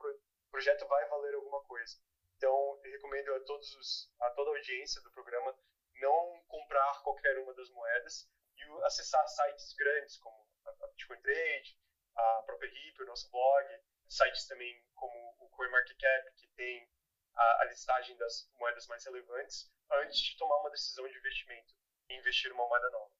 projeto 0.50 0.86
vai 0.86 1.08
valer 1.08 1.34
alguma 1.34 1.60
coisa. 1.64 1.98
Então, 2.36 2.80
eu 2.84 2.92
recomendo 2.92 3.34
a, 3.34 3.40
todos 3.40 3.74
os, 3.74 4.14
a 4.20 4.30
toda 4.30 4.50
a 4.50 4.54
audiência 4.54 5.02
do 5.02 5.10
programa 5.10 5.58
não 5.96 6.40
comprar 6.46 7.02
qualquer 7.02 7.36
uma 7.38 7.52
das 7.52 7.68
moedas 7.70 8.30
e 8.56 8.62
acessar 8.84 9.26
sites 9.28 9.74
grandes 9.74 10.16
como 10.18 10.48
a 10.64 10.86
Bitcoin 10.86 11.20
Trade, 11.20 11.78
a 12.14 12.42
própria 12.46 12.70
RIP, 12.70 13.02
o 13.02 13.06
nosso 13.06 13.28
blog, 13.30 13.66
sites 14.08 14.46
também 14.46 14.82
como 14.94 15.36
o 15.40 15.48
CoinMarketCap, 15.50 16.32
que 16.36 16.46
tem 16.54 16.88
a, 17.34 17.62
a 17.62 17.64
listagem 17.64 18.16
das 18.16 18.48
moedas 18.54 18.86
mais 18.86 19.04
relevantes 19.04 19.70
antes 19.92 20.20
de 20.20 20.36
tomar 20.36 20.56
uma 20.60 20.70
decisão 20.70 21.06
de 21.06 21.16
investimento 21.16 21.74
e 22.08 22.18
investir 22.18 22.52
uma 22.52 22.66
moeda 22.66 22.90
nova. 22.90 23.10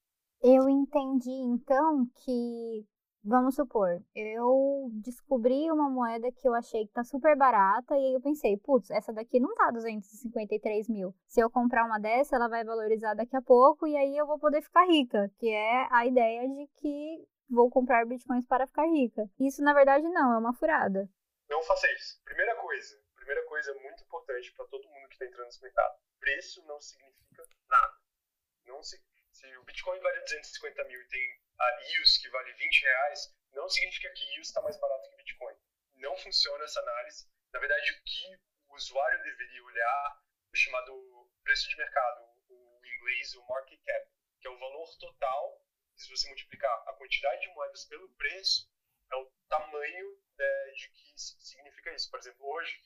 Eu 0.42 0.68
entendi 0.68 1.30
então 1.30 2.06
que, 2.24 2.86
vamos 3.22 3.54
supor, 3.54 4.02
eu 4.14 4.88
descobri 5.02 5.70
uma 5.70 5.90
moeda 5.90 6.32
que 6.32 6.48
eu 6.48 6.54
achei 6.54 6.86
que 6.86 6.92
tá 6.92 7.04
super 7.04 7.36
barata 7.36 7.94
e 7.94 8.06
aí 8.06 8.14
eu 8.14 8.20
pensei, 8.20 8.56
putz, 8.56 8.90
essa 8.90 9.12
daqui 9.12 9.38
não 9.38 9.54
tá 9.54 9.70
253 9.70 10.88
mil. 10.88 11.14
Se 11.26 11.40
eu 11.40 11.50
comprar 11.50 11.84
uma 11.84 12.00
dessa, 12.00 12.36
ela 12.36 12.48
vai 12.48 12.64
valorizar 12.64 13.14
daqui 13.14 13.36
a 13.36 13.42
pouco 13.42 13.86
e 13.86 13.96
aí 13.96 14.16
eu 14.16 14.26
vou 14.26 14.38
poder 14.38 14.62
ficar 14.62 14.86
rica, 14.86 15.30
que 15.38 15.48
é 15.48 15.88
a 15.90 16.06
ideia 16.06 16.48
de 16.48 16.66
que 16.78 17.28
vou 17.50 17.68
comprar 17.68 18.06
bitcoins 18.06 18.46
para 18.46 18.66
ficar 18.66 18.86
rica. 18.86 19.28
Isso 19.38 19.62
na 19.62 19.74
verdade 19.74 20.08
não, 20.08 20.32
é 20.32 20.38
uma 20.38 20.54
furada. 20.54 21.06
Não 21.50 21.62
faça 21.64 21.86
isso. 21.92 22.22
Primeira 22.24 22.54
coisa, 22.56 22.96
primeira 23.16 23.44
coisa 23.46 23.74
muito 23.74 23.99
importante 24.30 24.52
para 24.52 24.66
todo 24.66 24.88
mundo 24.88 25.08
que 25.08 25.14
está 25.14 25.26
entrando 25.26 25.46
nesse 25.46 25.62
mercado. 25.62 25.98
Preço 26.20 26.64
não 26.66 26.80
significa 26.80 27.44
nada. 27.68 28.00
Não 28.64 28.82
se, 28.82 29.02
se 29.32 29.56
o 29.56 29.64
Bitcoin 29.64 29.98
vale 30.00 30.20
250 30.20 30.84
mil 30.84 31.00
e 31.00 31.08
tem 31.08 31.40
a 31.58 31.80
IUS 31.92 32.18
que 32.18 32.28
vale 32.30 32.52
20 32.52 32.82
reais, 32.82 33.36
não 33.52 33.68
significa 33.68 34.12
que 34.12 34.36
IUS 34.36 34.48
está 34.48 34.62
mais 34.62 34.78
barato 34.78 35.10
que 35.10 35.16
Bitcoin. 35.16 35.56
Não 35.94 36.16
funciona 36.18 36.64
essa 36.64 36.80
análise. 36.80 37.28
Na 37.52 37.58
verdade, 37.58 37.92
o 37.92 38.02
que 38.04 38.40
o 38.68 38.74
usuário 38.74 39.22
deveria 39.22 39.64
olhar 39.64 40.22
o 40.52 40.56
chamado 40.56 41.30
preço 41.42 41.68
de 41.68 41.76
mercado, 41.76 42.24
o 42.48 42.86
inglês, 42.86 43.34
o 43.34 43.46
market 43.46 43.80
cap, 43.84 44.10
que 44.40 44.46
é 44.46 44.50
o 44.50 44.58
valor 44.58 44.96
total. 44.98 45.66
Se 45.96 46.08
você 46.08 46.28
multiplicar 46.28 46.72
a 46.86 46.94
quantidade 46.94 47.42
de 47.42 47.54
moedas 47.54 47.84
pelo 47.86 48.08
preço, 48.14 48.70
é 49.12 49.16
o 49.16 49.30
tamanho 49.48 50.22
é, 50.38 50.70
de 50.70 50.88
que 50.88 51.18
significa 51.18 51.92
isso. 51.92 52.10
Por 52.10 52.20
exemplo, 52.20 52.46
hoje, 52.46 52.80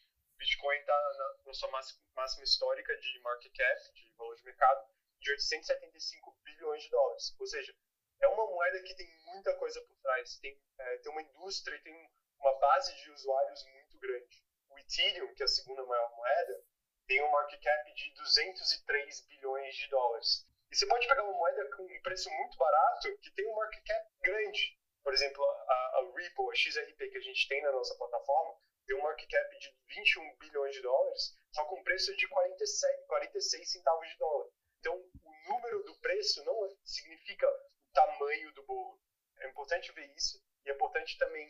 Bitcoin 0.44 0.76
está 0.76 1.12
na, 1.46 1.54
sua 1.54 1.70
máxima 1.70 2.44
histórica 2.44 2.94
de 2.94 3.18
market 3.20 3.50
cap, 3.56 3.92
de 3.94 4.12
valor 4.18 4.36
de 4.36 4.44
mercado, 4.44 4.86
de 5.18 5.30
875 5.30 6.38
bilhões 6.44 6.82
de 6.82 6.90
dólares. 6.90 7.34
Ou 7.40 7.46
seja, 7.46 7.74
é 8.20 8.28
uma 8.28 8.46
moeda 8.46 8.82
que 8.82 8.94
tem 8.94 9.08
muita 9.24 9.54
coisa 9.54 9.80
por 9.80 9.96
trás, 10.02 10.38
tem, 10.40 10.60
é, 10.78 10.98
tem 10.98 11.10
uma 11.12 11.22
indústria 11.22 11.74
e 11.76 11.80
tem 11.80 12.10
uma 12.38 12.58
base 12.58 12.94
de 12.94 13.10
usuários 13.12 13.64
muito 13.72 13.98
grande. 13.98 14.44
O 14.68 14.78
Ethereum, 14.78 15.34
que 15.34 15.42
é 15.42 15.46
a 15.46 15.48
segunda 15.48 15.82
maior 15.86 16.14
moeda, 16.14 16.62
tem 17.06 17.22
um 17.22 17.30
market 17.30 17.62
cap 17.62 17.94
de 17.94 18.12
203 18.12 19.20
bilhões 19.26 19.74
de 19.76 19.88
dólares. 19.88 20.46
E 20.70 20.76
você 20.76 20.86
pode 20.86 21.08
pegar 21.08 21.24
uma 21.24 21.38
moeda 21.38 21.70
com 21.74 21.84
um 21.84 22.02
preço 22.02 22.28
muito 22.28 22.58
barato 22.58 23.16
que 23.22 23.30
tem 23.30 23.48
um 23.48 23.54
market 23.54 23.82
cap 23.82 24.10
grande. 24.20 24.78
Por 25.02 25.14
exemplo, 25.14 25.42
a, 25.42 25.74
a 25.74 26.12
Ripple, 26.14 26.50
a 26.50 26.54
XRP 26.54 27.08
que 27.08 27.18
a 27.18 27.22
gente 27.22 27.48
tem 27.48 27.62
na 27.62 27.72
nossa 27.72 27.94
plataforma, 27.96 28.58
tem 28.87 28.97
um 28.97 29.03
market 29.03 29.31
cap 29.31 29.59
de 29.59 29.76
21 29.88 30.37
bilhões 30.37 30.75
de 30.75 30.83
dólares, 30.83 31.38
só 31.53 31.64
com 31.67 31.83
preço 31.83 32.14
de 32.17 32.29
47, 32.29 33.07
46 33.07 33.73
centavos 33.73 34.09
de 34.09 34.17
dólar. 34.19 34.49
Então, 34.79 34.95
o 35.23 35.49
número 35.49 35.83
do 35.85 35.99
preço 36.00 36.45
não 36.45 36.57
significa 36.85 37.47
o 37.49 37.93
tamanho 37.93 38.53
do 38.53 38.62
bolo. 38.64 39.00
É 39.38 39.49
importante 39.49 39.93
ver 39.93 40.12
isso 40.14 40.43
e 40.64 40.71
é 40.71 40.75
importante 40.75 41.17
também 41.19 41.49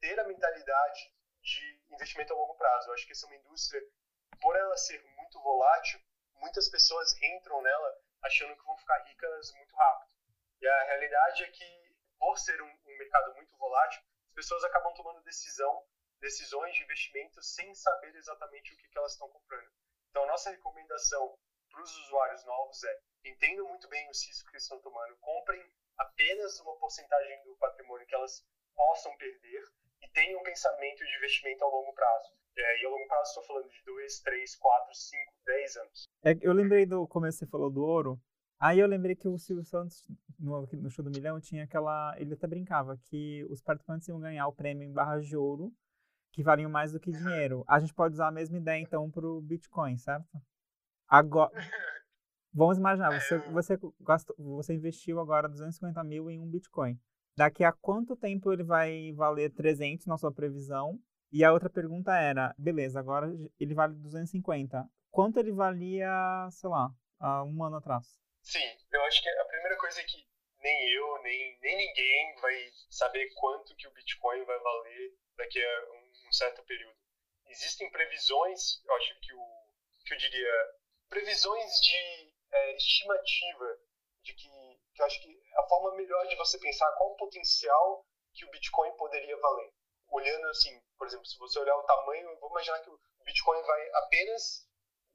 ter 0.00 0.18
a 0.18 0.24
mentalidade 0.24 1.12
de 1.42 1.82
investimento 1.90 2.32
a 2.32 2.36
longo 2.36 2.56
prazo. 2.56 2.88
Eu 2.88 2.94
acho 2.94 3.06
que 3.06 3.12
essa 3.12 3.26
é 3.26 3.28
uma 3.28 3.36
indústria, 3.36 3.82
por 4.40 4.56
ela 4.56 4.76
ser 4.76 5.02
muito 5.16 5.40
volátil, 5.40 6.00
muitas 6.34 6.68
pessoas 6.68 7.14
entram 7.22 7.62
nela 7.62 7.98
achando 8.22 8.56
que 8.56 8.64
vão 8.64 8.76
ficar 8.76 8.98
ricas 9.04 9.52
muito 9.52 9.74
rápido. 9.74 10.10
E 10.60 10.66
a 10.66 10.84
realidade 10.84 11.44
é 11.44 11.50
que, 11.50 11.96
por 12.18 12.38
ser 12.38 12.60
um, 12.60 12.78
um 12.86 12.98
mercado 12.98 13.34
muito 13.34 13.56
volátil, 13.56 14.02
as 14.28 14.34
pessoas 14.34 14.64
acabam 14.64 14.92
tomando 14.94 15.22
decisão 15.22 15.73
decisões 16.24 16.74
de 16.74 16.82
investimento 16.82 17.42
sem 17.42 17.74
saber 17.74 18.16
exatamente 18.16 18.72
o 18.72 18.76
que, 18.78 18.88
que 18.88 18.98
elas 18.98 19.12
estão 19.12 19.28
comprando. 19.28 19.68
Então, 20.08 20.26
nossa 20.26 20.50
recomendação 20.50 21.36
para 21.70 21.82
os 21.82 21.98
usuários 21.98 22.44
novos 22.46 22.82
é 22.82 22.98
entendam 23.26 23.68
muito 23.68 23.86
bem 23.88 24.08
os 24.08 24.26
riscos 24.26 24.50
que 24.50 24.56
estão 24.56 24.80
tomando, 24.80 25.16
comprem 25.18 25.62
apenas 25.98 26.58
uma 26.60 26.76
porcentagem 26.78 27.44
do 27.44 27.54
patrimônio 27.56 28.06
que 28.06 28.14
elas 28.14 28.42
possam 28.74 29.14
perder 29.18 29.64
e 30.02 30.08
tenham 30.08 30.40
um 30.40 30.42
pensamento 30.42 31.04
de 31.04 31.16
investimento 31.16 31.62
a 31.62 31.68
longo 31.68 31.92
prazo. 31.92 32.32
É, 32.56 32.82
e 32.82 32.86
a 32.86 32.88
longo 32.88 33.06
prazo 33.06 33.28
estou 33.28 33.44
falando 33.44 33.68
de 33.68 33.84
2, 33.84 34.20
3, 34.20 34.56
4, 34.56 34.94
5, 34.94 35.32
10 35.44 35.76
anos. 35.76 36.04
É, 36.24 36.38
eu 36.40 36.52
lembrei 36.52 36.86
do 36.86 37.06
começo 37.06 37.38
você 37.38 37.46
falou 37.46 37.70
do 37.70 37.84
ouro. 37.84 38.18
Aí 38.58 38.78
eu 38.78 38.86
lembrei 38.86 39.14
que 39.14 39.28
o 39.28 39.36
Silvio 39.36 39.64
Santos, 39.64 40.06
no, 40.38 40.62
no 40.62 40.90
show 40.90 41.04
do 41.04 41.10
Milhão, 41.10 41.40
tinha 41.40 41.64
aquela. 41.64 42.14
Ele 42.18 42.32
até 42.32 42.46
brincava 42.46 42.96
que 43.10 43.44
os 43.50 43.60
participantes 43.60 44.08
iam 44.08 44.20
ganhar 44.20 44.46
o 44.46 44.54
prêmio 44.54 44.88
em 44.88 44.92
barras 44.92 45.26
de 45.26 45.36
ouro 45.36 45.74
que 46.34 46.42
valiam 46.42 46.68
mais 46.68 46.90
do 46.90 46.98
que 46.98 47.12
dinheiro. 47.12 47.64
A 47.66 47.78
gente 47.78 47.94
pode 47.94 48.14
usar 48.14 48.26
a 48.26 48.32
mesma 48.32 48.58
ideia, 48.58 48.82
então, 48.82 49.08
para 49.08 49.24
o 49.24 49.40
Bitcoin, 49.40 49.96
certo? 49.96 50.26
Agora, 51.08 51.52
vamos 52.52 52.76
imaginar, 52.76 53.20
você, 53.20 53.38
você, 53.52 53.78
gastou, 54.00 54.34
você 54.36 54.74
investiu 54.74 55.20
agora 55.20 55.48
250 55.48 56.02
mil 56.02 56.28
em 56.28 56.40
um 56.40 56.50
Bitcoin. 56.50 56.98
Daqui 57.36 57.62
a 57.62 57.72
quanto 57.72 58.16
tempo 58.16 58.52
ele 58.52 58.64
vai 58.64 59.12
valer 59.12 59.54
300 59.54 60.06
na 60.06 60.18
sua 60.18 60.32
previsão? 60.32 60.98
E 61.30 61.44
a 61.44 61.52
outra 61.52 61.70
pergunta 61.70 62.12
era, 62.16 62.52
beleza, 62.58 62.98
agora 62.98 63.32
ele 63.58 63.74
vale 63.74 63.94
250. 63.94 64.84
Quanto 65.12 65.38
ele 65.38 65.52
valia, 65.52 66.48
sei 66.50 66.68
lá, 66.68 66.90
há 67.20 67.44
um 67.44 67.62
ano 67.62 67.76
atrás? 67.76 68.18
Sim, 68.42 68.58
eu 68.92 69.02
acho 69.04 69.22
que 69.22 69.28
a 69.28 69.44
primeira 69.44 69.76
coisa 69.78 70.00
é 70.00 70.04
que 70.04 70.16
nem 70.60 70.94
eu, 70.94 71.22
nem, 71.22 71.58
nem 71.60 71.76
ninguém 71.76 72.34
vai 72.40 72.54
saber 72.90 73.28
quanto 73.36 73.76
que 73.76 73.86
o 73.86 73.92
Bitcoin 73.92 74.44
vai 74.44 74.58
valer 74.58 75.14
daqui 75.36 75.62
a 75.62 75.84
um, 75.92 76.03
um 76.03 76.03
certo 76.34 76.62
período. 76.64 76.96
Existem 77.46 77.90
previsões, 77.90 78.82
eu 78.84 78.94
acho 78.94 79.20
que 79.20 79.34
o 79.34 79.64
que 80.04 80.14
eu 80.14 80.18
diria, 80.18 80.52
previsões 81.08 81.80
de 81.80 82.32
é, 82.52 82.76
estimativa 82.76 83.78
de 84.22 84.34
que, 84.34 84.48
que 84.94 85.02
eu 85.02 85.06
acho 85.06 85.20
que 85.22 85.42
a 85.56 85.62
forma 85.68 85.96
melhor 85.96 86.26
de 86.26 86.36
você 86.36 86.58
pensar 86.58 86.90
qual 86.92 87.12
o 87.12 87.16
potencial 87.16 88.06
que 88.34 88.44
o 88.44 88.50
Bitcoin 88.50 88.96
poderia 88.96 89.36
valer. 89.38 89.72
Olhando 90.08 90.46
assim, 90.48 90.80
por 90.98 91.06
exemplo, 91.06 91.26
se 91.26 91.38
você 91.38 91.58
olhar 91.58 91.76
o 91.76 91.84
tamanho, 91.84 92.38
vou 92.40 92.50
imaginar 92.50 92.80
que 92.80 92.90
o 92.90 93.00
Bitcoin 93.24 93.62
vai 93.62 93.90
apenas 93.94 94.68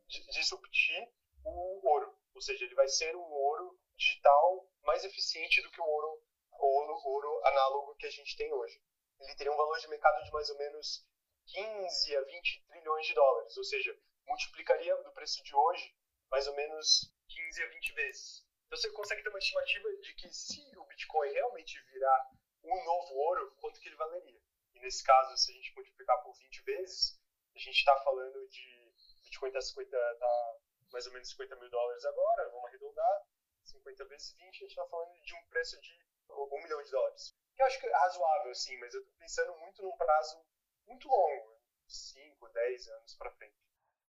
disruptir 0.07 1.07
o 1.43 1.87
ouro, 1.87 2.17
ou 2.33 2.41
seja, 2.41 2.65
ele 2.65 2.75
vai 2.75 2.87
ser 2.87 3.15
um 3.15 3.31
ouro 3.31 3.79
digital 3.95 4.67
mais 4.83 5.03
eficiente 5.03 5.61
do 5.61 5.71
que 5.71 5.81
o 5.81 5.85
ouro, 5.85 6.23
ouro, 6.51 6.93
ouro 7.05 7.45
análogo 7.45 7.95
que 7.95 8.07
a 8.07 8.11
gente 8.11 8.35
tem 8.35 8.51
hoje. 8.53 8.81
Ele 9.19 9.35
teria 9.35 9.51
um 9.51 9.57
valor 9.57 9.77
de 9.79 9.87
mercado 9.87 10.23
de 10.23 10.31
mais 10.31 10.49
ou 10.49 10.57
menos 10.57 11.05
15 11.51 12.17
a 12.17 12.21
20 12.21 12.65
trilhões 12.67 13.07
de 13.07 13.13
dólares, 13.13 13.57
ou 13.57 13.63
seja, 13.63 13.97
multiplicaria 14.25 14.95
do 15.03 15.11
preço 15.11 15.43
de 15.43 15.55
hoje 15.55 15.95
mais 16.29 16.47
ou 16.47 16.55
menos 16.55 17.11
15 17.27 17.63
a 17.63 17.67
20 17.67 17.93
vezes. 17.93 18.45
Então 18.67 18.77
você 18.77 18.91
consegue 18.91 19.23
ter 19.23 19.29
uma 19.29 19.39
estimativa 19.39 19.89
de 19.97 20.13
que 20.13 20.29
se 20.29 20.61
o 20.77 20.85
Bitcoin 20.85 21.31
realmente 21.31 21.81
virar 21.91 22.31
um 22.63 22.83
novo 22.85 23.15
ouro, 23.15 23.55
quanto 23.59 23.79
que 23.79 23.87
ele 23.87 23.95
valeria. 23.95 24.39
E 24.75 24.79
nesse 24.79 25.03
caso, 25.03 25.35
se 25.37 25.51
a 25.51 25.55
gente 25.55 25.73
multiplicar 25.73 26.21
por 26.21 26.35
20 26.37 26.61
vezes, 26.61 27.19
a 27.55 27.59
gente 27.59 27.77
está 27.77 27.95
falando 28.01 28.47
de 28.47 28.93
Bitcoin 29.23 29.49
está 29.49 30.15
tá 30.15 30.57
mais 30.91 31.05
ou 31.07 31.13
menos 31.13 31.29
50 31.29 31.55
mil 31.55 31.69
dólares 31.69 32.05
agora, 32.05 32.49
vamos 32.49 32.65
arredondar, 32.65 33.27
50 33.63 34.05
vezes 34.05 34.33
20, 34.33 34.43
a 34.43 34.51
gente 34.51 34.69
está 34.69 34.85
falando 34.87 35.19
de 35.21 35.35
um 35.35 35.47
preço 35.47 35.79
de 35.81 36.05
1 36.29 36.63
milhão 36.63 36.83
de 36.83 36.91
dólares. 36.91 37.35
Que 37.55 37.61
eu 37.61 37.65
acho 37.65 37.79
que 37.79 37.87
é 37.87 37.91
razoável, 37.91 38.55
sim, 38.55 38.77
mas 38.77 38.93
eu 38.93 39.01
estou 39.01 39.15
pensando 39.17 39.57
muito 39.57 39.81
num 39.81 39.95
prazo 39.97 40.45
muito 40.89 41.07
longo, 41.07 41.55
5, 41.87 42.49
10 42.49 42.87
anos 42.89 43.15
para 43.15 43.31
frente. 43.31 43.55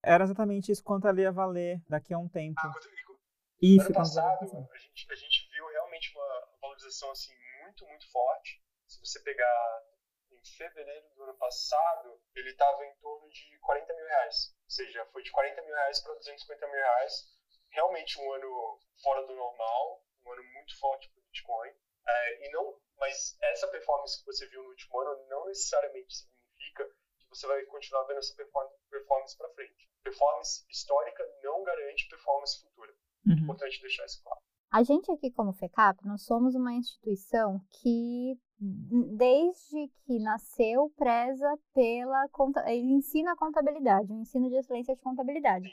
Era 0.05 0.23
exatamente 0.23 0.71
isso 0.71 0.85
quanto 0.85 1.09
ali 1.09 1.23
ia 1.23 1.33
valer 1.33 1.83
daqui 1.89 2.15
a 2.15 2.19
um 2.19 2.29
tempo. 2.29 2.61
Ah, 2.61 2.73
quando, 2.73 3.19
isso, 3.61 3.87
ano 3.87 3.95
passado, 3.95 4.69
a 4.71 4.79
gente, 4.79 5.11
a 5.11 5.15
gente 5.15 5.49
viu 5.51 5.67
realmente 5.67 6.13
uma 6.15 6.49
valorização 6.61 7.11
assim 7.11 7.35
muito, 7.63 7.87
muito 7.87 8.11
forte. 8.13 8.63
Se 8.87 9.01
você 9.01 9.21
pegar 9.23 9.83
em 10.31 10.45
fevereiro 10.45 11.09
do 11.15 11.25
ano 11.25 11.35
passado, 11.35 12.21
ele 12.35 12.51
estava 12.51 12.85
em 12.85 12.95
torno 12.97 13.29
de 13.31 13.59
40 13.61 13.95
mil 13.95 14.07
reais. 14.07 14.55
Ou 14.63 14.71
seja, 14.71 15.07
foi 15.07 15.23
de 15.23 15.33
40 15.33 15.63
mil 15.63 15.75
reais 15.75 16.01
para 16.01 16.15
250 16.15 16.67
mil 16.67 16.77
reais 16.77 17.37
realmente 17.71 18.21
um 18.21 18.33
ano 18.33 18.81
fora 19.03 19.27
do 19.27 19.35
normal, 19.35 20.05
um 20.25 20.33
ano 20.33 20.43
muito 20.55 20.79
forte 20.79 21.09
para 21.11 21.21
o 21.21 21.25
Bitcoin. 21.25 21.71
É, 22.09 22.47
e 22.47 22.53
não, 22.53 22.81
mas 22.99 23.37
essa 23.41 23.69
performance 23.69 24.19
que 24.19 24.27
você 24.27 24.47
viu 24.49 24.63
no 24.63 24.69
último 24.71 25.01
ano 25.01 25.27
não 25.29 25.47
necessariamente 25.47 26.15
significa 26.15 26.36
que 26.75 26.85
você 27.31 27.47
vai 27.47 27.63
continuar 27.65 28.05
vendo 28.05 28.19
essa 28.19 28.35
performance 28.35 29.37
para 29.37 29.49
frente. 29.51 29.91
Performance 30.03 30.65
histórica 30.71 31.25
não 31.43 31.63
garante 31.65 32.09
performance 32.09 32.61
futura. 32.61 32.95
Uhum. 33.27 33.35
Importante 33.35 33.81
deixar 33.81 34.05
isso 34.07 34.23
claro. 34.23 34.41
A 34.71 34.83
gente 34.83 35.11
aqui 35.11 35.31
como 35.31 35.53
FECAP, 35.53 36.05
nós 36.05 36.25
somos 36.25 36.55
uma 36.55 36.73
instituição 36.73 37.61
que 37.81 38.39
desde 38.59 39.89
que 40.05 40.19
nasceu 40.19 40.91
preza 40.97 41.59
pela 41.75 42.27
ele 42.67 42.93
ensina 42.93 43.33
a 43.33 43.37
contabilidade, 43.37 44.13
o 44.13 44.21
ensino 44.21 44.49
de 44.49 44.57
excelência 44.57 44.95
de 44.95 45.03
contabilidade. 45.03 45.69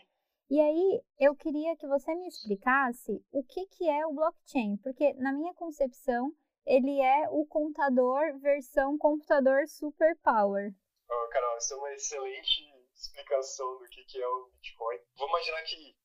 E 0.49 0.59
aí, 0.59 1.01
eu 1.19 1.35
queria 1.35 1.75
que 1.77 1.87
você 1.87 2.13
me 2.13 2.27
explicasse 2.27 3.23
o 3.31 3.43
que, 3.43 3.65
que 3.67 3.89
é 3.89 4.05
o 4.05 4.13
blockchain, 4.13 4.77
porque 4.77 5.13
na 5.13 5.31
minha 5.31 5.53
concepção, 5.53 6.31
ele 6.65 6.99
é 7.01 7.29
o 7.29 7.45
contador 7.45 8.37
versão 8.39 8.97
computador 8.97 9.67
superpower. 9.67 10.73
Oh, 11.15 11.27
Carol, 11.29 11.57
essa 11.57 11.75
é 11.75 11.77
uma 11.77 11.93
excelente 11.93 12.73
explicação 12.95 13.77
do 13.77 13.87
que, 13.87 14.03
que 14.05 14.19
é 14.19 14.27
o 14.27 14.47
Bitcoin. 14.47 14.99
Vou 15.15 15.29
imaginar 15.29 15.61
que 15.61 15.95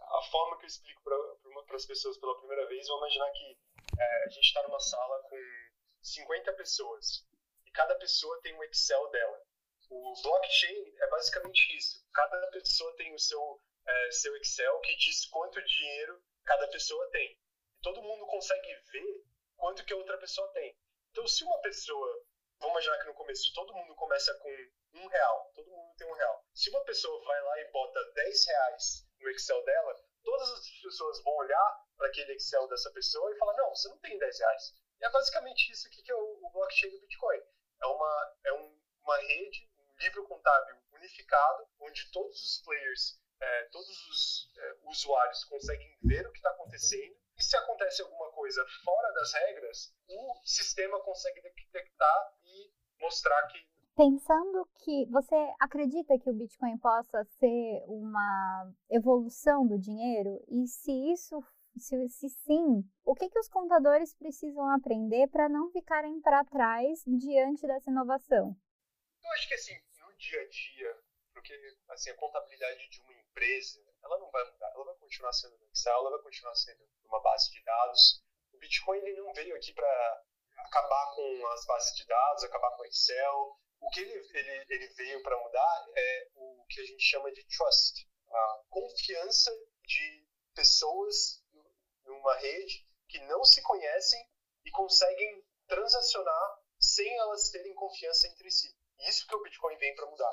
a 0.00 0.22
forma 0.30 0.56
que 0.56 0.64
eu 0.64 0.68
explico 0.68 1.02
para 1.02 1.76
as 1.76 1.84
pessoas 1.84 2.16
pela 2.18 2.38
primeira 2.38 2.66
vez, 2.66 2.88
vou 2.88 2.96
imaginar 2.98 3.30
que 3.32 3.58
é, 3.98 4.24
a 4.24 4.28
gente 4.28 4.46
está 4.46 4.62
numa 4.62 4.80
sala 4.80 5.22
com 5.24 5.36
50 6.00 6.52
pessoas 6.54 7.26
e 7.66 7.70
cada 7.72 7.94
pessoa 7.96 8.40
tem 8.40 8.54
um 8.54 8.64
Excel 8.64 9.10
dela. 9.10 9.42
O 9.90 10.14
blockchain 10.22 10.94
é 10.98 11.06
basicamente 11.08 11.76
isso. 11.76 12.02
Cada 12.12 12.46
pessoa 12.48 12.96
tem 12.96 13.14
o 13.14 13.18
seu 13.18 13.60
é, 13.86 14.10
seu 14.12 14.34
Excel 14.36 14.80
que 14.80 14.96
diz 14.96 15.26
quanto 15.26 15.62
dinheiro 15.62 16.22
cada 16.42 16.68
pessoa 16.68 17.10
tem. 17.10 17.38
Todo 17.82 18.02
mundo 18.02 18.26
consegue 18.26 18.74
ver 18.92 19.24
quanto 19.56 19.84
que 19.84 19.92
a 19.92 19.96
outra 19.96 20.16
pessoa 20.18 20.48
tem. 20.52 20.74
Então, 21.10 21.26
se 21.26 21.44
uma 21.44 21.60
pessoa, 21.60 22.24
vamos 22.64 22.72
imaginar 22.72 22.98
que 22.98 23.08
no 23.08 23.14
começo 23.14 23.52
todo 23.52 23.74
mundo 23.74 23.94
começa 23.94 24.34
com 24.38 24.48
um 24.94 25.06
real, 25.06 25.52
todo 25.54 25.70
mundo 25.70 25.94
tem 25.96 26.06
um 26.06 26.14
real. 26.14 26.44
Se 26.54 26.70
uma 26.70 26.82
pessoa 26.84 27.24
vai 27.24 27.42
lá 27.42 27.60
e 27.60 27.70
bota 27.70 28.12
10 28.14 28.46
reais 28.46 29.06
no 29.20 29.28
Excel 29.28 29.62
dela, 29.64 29.94
todas 30.22 30.50
as 30.50 30.70
pessoas 30.80 31.22
vão 31.22 31.34
olhar 31.34 31.84
para 31.96 32.08
aquele 32.08 32.32
Excel 32.32 32.66
dessa 32.68 32.90
pessoa 32.92 33.30
e 33.30 33.38
falar, 33.38 33.56
não, 33.56 33.68
você 33.70 33.88
não 33.88 33.98
tem 33.98 34.18
10 34.18 34.38
reais. 34.38 34.74
E 34.98 35.04
é 35.04 35.10
basicamente 35.10 35.70
isso 35.70 35.90
que 35.90 36.10
é 36.10 36.14
o, 36.14 36.40
o 36.42 36.50
blockchain 36.52 36.90
do 36.90 37.00
Bitcoin. 37.00 37.40
É 37.82 37.86
uma, 37.86 38.36
é 38.44 38.52
um, 38.54 38.80
uma 39.02 39.16
rede, 39.18 39.70
um 39.78 39.96
livro 39.98 40.26
contábil 40.26 40.76
unificado, 40.92 41.68
onde 41.80 42.10
todos 42.12 42.42
os 42.42 42.62
players 42.62 43.20
é, 43.40 43.64
todos 43.64 44.08
os 44.08 44.52
é, 44.56 44.76
usuários 44.84 45.44
conseguem 45.44 45.98
ver 46.02 46.26
o 46.26 46.32
que 46.32 46.38
está 46.38 46.50
acontecendo 46.50 47.23
e 47.36 47.42
se 47.42 47.56
acontece 47.56 48.02
alguma 48.02 48.30
coisa 48.32 48.64
fora 48.84 49.12
das 49.12 49.32
regras, 49.32 49.94
o 50.08 50.40
sistema 50.44 51.00
consegue 51.00 51.40
detectar 51.42 52.34
e 52.44 52.72
mostrar 53.00 53.46
que. 53.48 53.58
Pensando 53.96 54.68
que 54.82 55.06
você 55.06 55.36
acredita 55.60 56.18
que 56.18 56.28
o 56.28 56.34
Bitcoin 56.34 56.76
possa 56.78 57.24
ser 57.38 57.84
uma 57.86 58.72
evolução 58.90 59.66
do 59.66 59.78
dinheiro 59.78 60.42
e 60.48 60.66
se 60.66 60.90
isso 61.12 61.40
se, 61.76 62.08
se, 62.08 62.28
sim, 62.28 62.84
o 63.04 63.14
que, 63.14 63.28
que 63.28 63.38
os 63.38 63.48
contadores 63.48 64.14
precisam 64.14 64.68
aprender 64.70 65.28
para 65.28 65.48
não 65.48 65.70
ficarem 65.70 66.20
para 66.20 66.44
trás 66.44 67.02
diante 67.06 67.66
dessa 67.66 67.90
inovação? 67.90 68.56
Eu 69.22 69.32
acho 69.32 69.48
que 69.48 69.54
assim, 69.54 69.74
no 69.98 70.16
dia 70.16 70.40
a 70.40 70.48
dia, 70.48 70.98
porque 71.32 71.52
assim, 71.88 72.10
a 72.10 72.16
contabilidade 72.16 72.88
de 72.88 73.00
uma 73.00 73.12
empresa, 73.14 73.80
ela 74.04 74.18
não 74.18 74.30
vai 74.30 74.44
mudar, 74.50 74.70
ela 74.74 74.84
vai 74.84 74.94
continuar 74.96 75.32
sendo 75.32 75.58
no 75.58 75.70
Excel, 75.70 75.96
ela 75.96 76.10
vai 76.10 76.22
continuar 76.22 76.54
sendo 76.54 76.88
uma 77.04 77.20
base 77.20 77.50
de 77.50 77.62
dados. 77.64 78.22
O 78.52 78.58
Bitcoin 78.58 78.98
ele 78.98 79.20
não 79.20 79.32
veio 79.32 79.56
aqui 79.56 79.72
para 79.72 80.22
acabar 80.56 81.14
com 81.14 81.46
as 81.48 81.64
bases 81.66 81.96
de 81.96 82.06
dados, 82.06 82.44
acabar 82.44 82.70
com 82.76 82.82
o 82.82 82.86
Excel. 82.86 83.58
O 83.80 83.90
que 83.90 84.00
ele, 84.00 84.12
ele, 84.12 84.66
ele 84.68 84.88
veio 84.94 85.22
para 85.22 85.38
mudar 85.42 85.86
é 85.96 86.28
o 86.34 86.64
que 86.68 86.80
a 86.80 86.84
gente 86.84 87.02
chama 87.02 87.30
de 87.32 87.44
trust, 87.44 88.08
a 88.30 88.60
confiança 88.70 89.50
de 89.82 90.26
pessoas 90.54 91.42
numa 92.04 92.36
rede 92.36 92.86
que 93.08 93.18
não 93.20 93.44
se 93.44 93.62
conhecem 93.62 94.26
e 94.64 94.70
conseguem 94.70 95.44
transacionar 95.66 96.62
sem 96.78 97.16
elas 97.18 97.50
terem 97.50 97.74
confiança 97.74 98.28
entre 98.28 98.50
si. 98.50 98.74
Isso 99.00 99.26
que 99.26 99.34
o 99.34 99.42
Bitcoin 99.42 99.76
vem 99.76 99.94
para 99.94 100.06
mudar. 100.06 100.32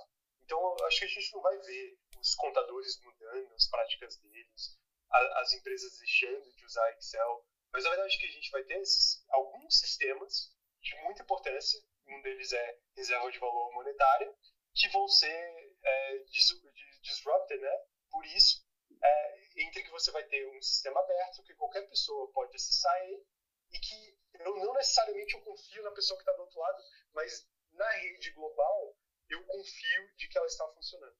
Então, 0.52 0.76
acho 0.86 1.00
que 1.00 1.06
a 1.06 1.08
gente 1.08 1.32
não 1.32 1.42
vai 1.42 1.58
ver 1.60 1.98
os 2.20 2.36
contadores 2.36 3.00
mudando 3.00 3.54
as 3.54 3.70
práticas 3.70 4.18
deles, 4.18 4.78
a, 5.10 5.40
as 5.40 5.54
empresas 5.54 5.98
deixando 5.98 6.52
de 6.52 6.66
usar 6.66 6.92
Excel. 6.92 7.48
Mas 7.72 7.86
a 7.86 7.90
verdade 7.90 8.18
que 8.18 8.26
a 8.26 8.32
gente 8.32 8.52
vai 8.52 8.62
ter 8.66 8.82
esses, 8.82 9.24
alguns 9.30 9.80
sistemas 9.80 10.54
de 10.82 10.94
muita 11.04 11.24
importância, 11.24 11.82
um 12.06 12.22
deles 12.22 12.52
é 12.52 12.80
reserva 12.98 13.32
de 13.32 13.40
valor 13.40 13.72
monetária, 13.72 14.36
que 14.76 14.90
vão 14.90 15.08
ser 15.08 15.78
é, 15.84 16.18
dis, 16.26 16.50
disrupted, 17.02 17.62
né? 17.62 17.86
Por 18.10 18.26
isso, 18.26 18.62
é, 19.02 19.64
entre 19.64 19.84
que 19.84 19.92
você 19.92 20.12
vai 20.12 20.26
ter 20.26 20.46
um 20.50 20.62
sistema 20.62 21.00
aberto, 21.00 21.44
que 21.44 21.56
qualquer 21.56 21.88
pessoa 21.88 22.30
pode 22.34 22.54
acessar 22.54 23.02
ele, 23.06 23.26
e 23.72 23.80
que 23.80 24.20
eu 24.34 24.58
não 24.58 24.74
necessariamente 24.74 25.34
eu 25.34 25.42
confio 25.44 25.82
na 25.84 25.92
pessoa 25.92 26.18
que 26.18 26.24
está 26.24 26.34
do 26.34 26.42
outro 26.42 26.60
lado, 26.60 26.84
mas 27.14 27.48
na 27.72 27.90
rede 27.90 28.32
global 28.32 28.98
eu 29.32 29.44
confio 29.44 30.16
de 30.18 30.28
que 30.28 30.38
ela 30.38 30.48
está 30.48 30.66
funcionando. 30.76 31.14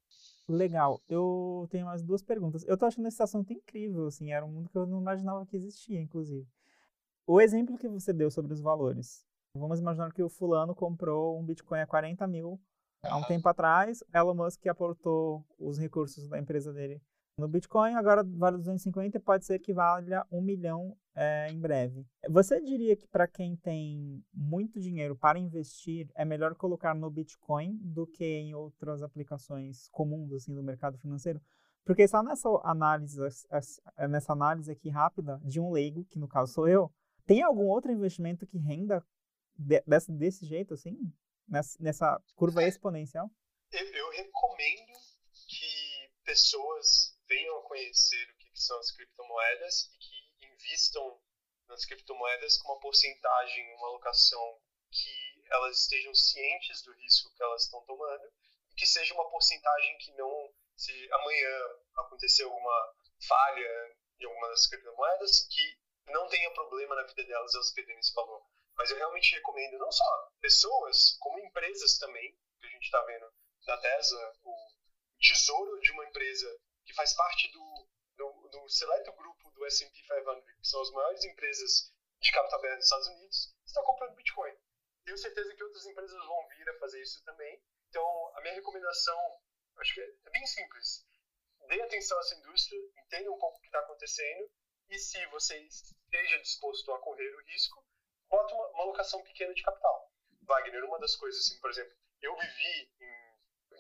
Legal. 0.48 1.02
Eu 1.08 1.68
tenho 1.72 1.86
mais 1.86 2.04
duas 2.04 2.22
perguntas. 2.22 2.64
Eu 2.68 2.78
tô 2.78 2.86
achando 2.86 3.08
esse 3.08 3.22
assunto 3.22 3.54
incrível, 3.54 4.08
assim, 4.08 4.32
era 4.32 4.46
um 4.46 4.52
mundo 4.52 4.70
que 4.70 4.78
eu 4.78 4.86
não 4.86 5.00
imaginava 5.00 5.46
que 5.46 5.56
existia, 5.56 6.00
inclusive. 6.00 6.48
O 7.26 7.40
exemplo 7.40 7.78
que 7.78 7.88
você 7.88 8.12
deu 8.12 8.30
sobre 8.30 8.54
os 8.54 8.62
valores. 8.62 9.26
Vamos 9.56 9.80
imaginar 9.80 10.14
que 10.14 10.24
o 10.24 10.30
fulano 10.30 10.76
comprou 10.76 11.40
um 11.40 11.46
Bitcoin 11.46 11.80
a 11.80 11.88
40 11.88 12.26
mil 12.28 12.60
Há 13.04 13.18
um 13.18 13.24
tempo 13.24 13.50
atrás, 13.50 14.04
Elon 14.14 14.36
Musk 14.36 14.68
aportou 14.68 15.44
os 15.58 15.80
recursos 15.80 16.28
da 16.30 16.38
empresa 16.38 16.72
dele 16.72 17.02
no 17.42 17.48
Bitcoin, 17.48 17.96
agora 17.96 18.24
vale 18.24 18.58
250 18.58 19.18
e 19.18 19.20
pode 19.20 19.46
ser 19.46 19.60
que 19.60 19.74
valha 19.74 20.26
um 20.32 20.42
milhão 20.42 20.96
é, 21.16 21.50
em 21.52 21.60
breve. 21.60 22.06
Você 22.30 22.62
diria 22.62 22.96
que 22.96 23.08
para 23.08 23.28
quem 23.28 23.56
tem 23.56 24.24
muito 24.34 24.80
dinheiro 24.80 25.16
para 25.16 25.40
investir, 25.40 26.10
é 26.16 26.24
melhor 26.24 26.56
colocar 26.56 26.94
no 26.94 27.10
Bitcoin 27.10 27.78
do 27.82 28.06
que 28.06 28.24
em 28.24 28.54
outras 28.54 29.02
aplicações 29.02 29.90
comuns 29.90 30.32
assim, 30.32 30.54
do 30.54 30.64
mercado 30.64 30.98
financeiro? 31.00 31.42
Porque 31.84 32.08
só 32.08 32.22
nessa 32.22 32.48
análise, 32.64 33.20
nessa 34.08 34.34
análise 34.34 34.72
aqui 34.72 34.90
rápida 34.90 35.42
de 35.44 35.60
um 35.60 35.72
leigo, 35.72 36.06
que 36.06 36.20
no 36.20 36.28
caso 36.28 36.54
sou 36.54 36.68
eu, 36.68 36.94
tem 37.26 37.42
algum 37.42 37.66
outro 37.66 37.92
investimento 37.92 38.46
que 38.46 38.60
renda 38.60 39.04
desse, 39.58 40.12
desse 40.12 40.46
jeito, 40.46 40.76
assim? 40.76 40.96
Nessa, 41.48 41.78
nessa 41.82 42.22
curva 42.36 42.64
exponencial? 42.64 43.30
Eu, 43.72 43.86
eu 43.86 44.10
recomendo 44.12 44.94
que 45.48 46.12
pessoas 46.24 47.11
venham 47.32 47.58
a 47.60 47.64
conhecer 47.64 48.30
o 48.30 48.36
que, 48.36 48.52
que 48.52 48.60
são 48.60 48.78
as 48.78 48.92
criptomoedas 48.92 49.86
e 49.86 49.98
que 49.98 50.46
invistam 50.48 51.22
nas 51.70 51.86
criptomoedas 51.86 52.58
com 52.58 52.74
uma 52.74 52.82
porcentagem, 52.82 53.74
uma 53.76 53.88
alocação 53.88 54.62
que 54.92 55.44
elas 55.50 55.80
estejam 55.80 56.14
cientes 56.14 56.82
do 56.84 56.94
risco 56.94 57.34
que 57.34 57.42
elas 57.42 57.64
estão 57.64 57.82
tomando 57.86 58.30
e 58.70 58.76
que 58.76 58.86
seja 58.86 59.14
uma 59.14 59.30
porcentagem 59.30 59.98
que 60.00 60.12
não, 60.12 60.54
se 60.76 61.14
amanhã 61.14 61.58
acontecer 61.96 62.44
alguma 62.44 62.96
falha 63.26 63.96
em 64.20 64.26
alguma 64.26 64.50
das 64.50 64.68
criptomoedas, 64.68 65.48
que 65.48 65.80
não 66.08 66.28
tenha 66.28 66.54
problema 66.54 66.96
na 66.96 67.04
vida 67.04 67.24
delas 67.24 67.56
elas 67.56 67.72
perderem 67.72 68.00
esse 68.00 68.14
valor. 68.14 68.46
Mas 68.76 68.92
eu 68.92 68.98
realmente 68.98 69.36
recomendo 69.36 69.78
não 69.78 69.92
só 69.92 70.30
pessoas, 70.42 71.16
como 71.20 71.40
empresas 71.40 71.98
também, 71.98 72.38
que 72.60 72.68
a 72.68 72.70
gente 72.70 72.84
está 72.84 73.02
vendo 73.04 73.34
na 73.68 73.78
Tesla, 73.78 74.34
o 74.44 74.56
tesouro 75.20 75.80
de 75.80 75.92
uma 75.92 76.06
empresa 76.06 76.60
que 76.86 76.94
faz 76.94 77.14
parte 77.14 77.52
do, 77.52 77.88
do, 78.18 78.50
do 78.50 78.70
seleto 78.70 79.12
grupo 79.14 79.52
do 79.52 79.66
S&P 79.66 79.92
500, 79.92 80.46
que 80.46 80.68
são 80.68 80.82
as 80.82 80.92
maiores 80.92 81.24
empresas 81.26 81.94
de 82.20 82.32
capital 82.32 82.60
aberto 82.60 82.78
dos 82.78 82.86
Estados 82.86 83.08
Unidos, 83.08 83.56
está 83.66 83.84
comprando 83.84 84.16
Bitcoin. 84.16 84.56
Tenho 85.04 85.18
certeza 85.18 85.56
que 85.56 85.64
outras 85.64 85.86
empresas 85.86 86.26
vão 86.26 86.48
vir 86.50 86.70
a 86.70 86.80
fazer 86.80 87.02
isso 87.02 87.24
também. 87.24 87.62
Então, 87.90 88.32
a 88.36 88.42
minha 88.42 88.54
recomendação, 88.54 89.18
acho 89.78 89.94
que 89.94 90.02
é 90.02 90.30
bem 90.30 90.46
simples. 90.46 91.06
Dê 91.68 91.82
atenção 91.82 92.18
a 92.18 92.22
essa 92.22 92.36
indústria, 92.36 92.80
entenda 92.98 93.32
um 93.32 93.38
pouco 93.38 93.58
o 93.58 93.62
que 93.62 93.68
está 93.68 93.80
acontecendo 93.80 94.52
e 94.90 95.00
se 95.00 95.26
você 95.28 95.58
esteja 95.58 96.38
disposto 96.40 96.92
a 96.94 97.00
correr 97.00 97.34
o 97.36 97.44
risco, 97.46 97.86
bota 98.30 98.54
uma, 98.54 98.68
uma 98.70 98.84
alocação 98.84 99.24
pequena 99.24 99.54
de 99.54 99.64
capital. 99.64 100.12
Wagner, 100.42 100.84
uma 100.84 101.00
das 101.00 101.16
coisas, 101.16 101.46
assim, 101.46 101.60
por 101.60 101.70
exemplo, 101.70 101.96
eu 102.22 102.36
vivi 102.36 102.92
em, 103.00 103.21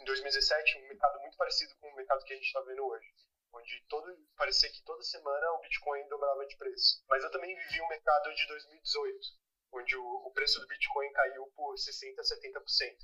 em 0.01 0.05
2017 0.05 0.77
um 0.79 0.87
mercado 0.87 1.19
muito 1.21 1.37
parecido 1.37 1.75
com 1.77 1.87
o 1.87 1.95
mercado 1.95 2.23
que 2.25 2.33
a 2.33 2.35
gente 2.35 2.47
está 2.47 2.61
vendo 2.61 2.85
hoje 2.85 3.07
onde 3.53 3.85
todo 3.87 4.17
parecia 4.37 4.71
que 4.71 4.83
toda 4.83 5.03
semana 5.03 5.51
o 5.53 5.59
Bitcoin 5.59 6.07
dobrava 6.07 6.45
de 6.45 6.55
preço. 6.57 7.03
Mas 7.07 7.23
eu 7.23 7.31
também 7.31 7.55
vivi 7.55 7.81
um 7.81 7.87
mercado 7.87 8.33
de 8.33 8.47
2018, 8.47 9.19
onde 9.73 9.95
o, 9.97 10.05
o 10.27 10.31
preço 10.31 10.59
do 10.59 10.67
Bitcoin 10.67 11.11
caiu 11.11 11.47
por 11.55 11.77
60 11.77 12.21
a 12.21 12.23
70%. 12.23 12.97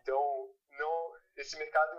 Então, 0.00 0.56
não, 0.70 1.20
esse 1.36 1.56
mercado 1.56 1.98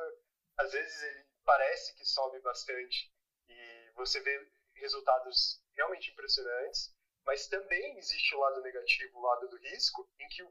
às 0.57 0.71
vezes 0.71 1.03
ele 1.03 1.25
parece 1.43 1.95
que 1.95 2.05
sobe 2.05 2.39
bastante 2.41 3.11
e 3.49 3.91
você 3.95 4.19
vê 4.21 4.51
resultados 4.75 5.61
realmente 5.73 6.11
impressionantes, 6.11 6.93
mas 7.25 7.47
também 7.47 7.97
existe 7.97 8.35
o 8.35 8.39
lado 8.39 8.61
negativo, 8.61 9.17
o 9.17 9.21
lado 9.21 9.47
do 9.47 9.57
risco, 9.57 10.09
em 10.19 10.27
que 10.27 10.43
o, 10.43 10.49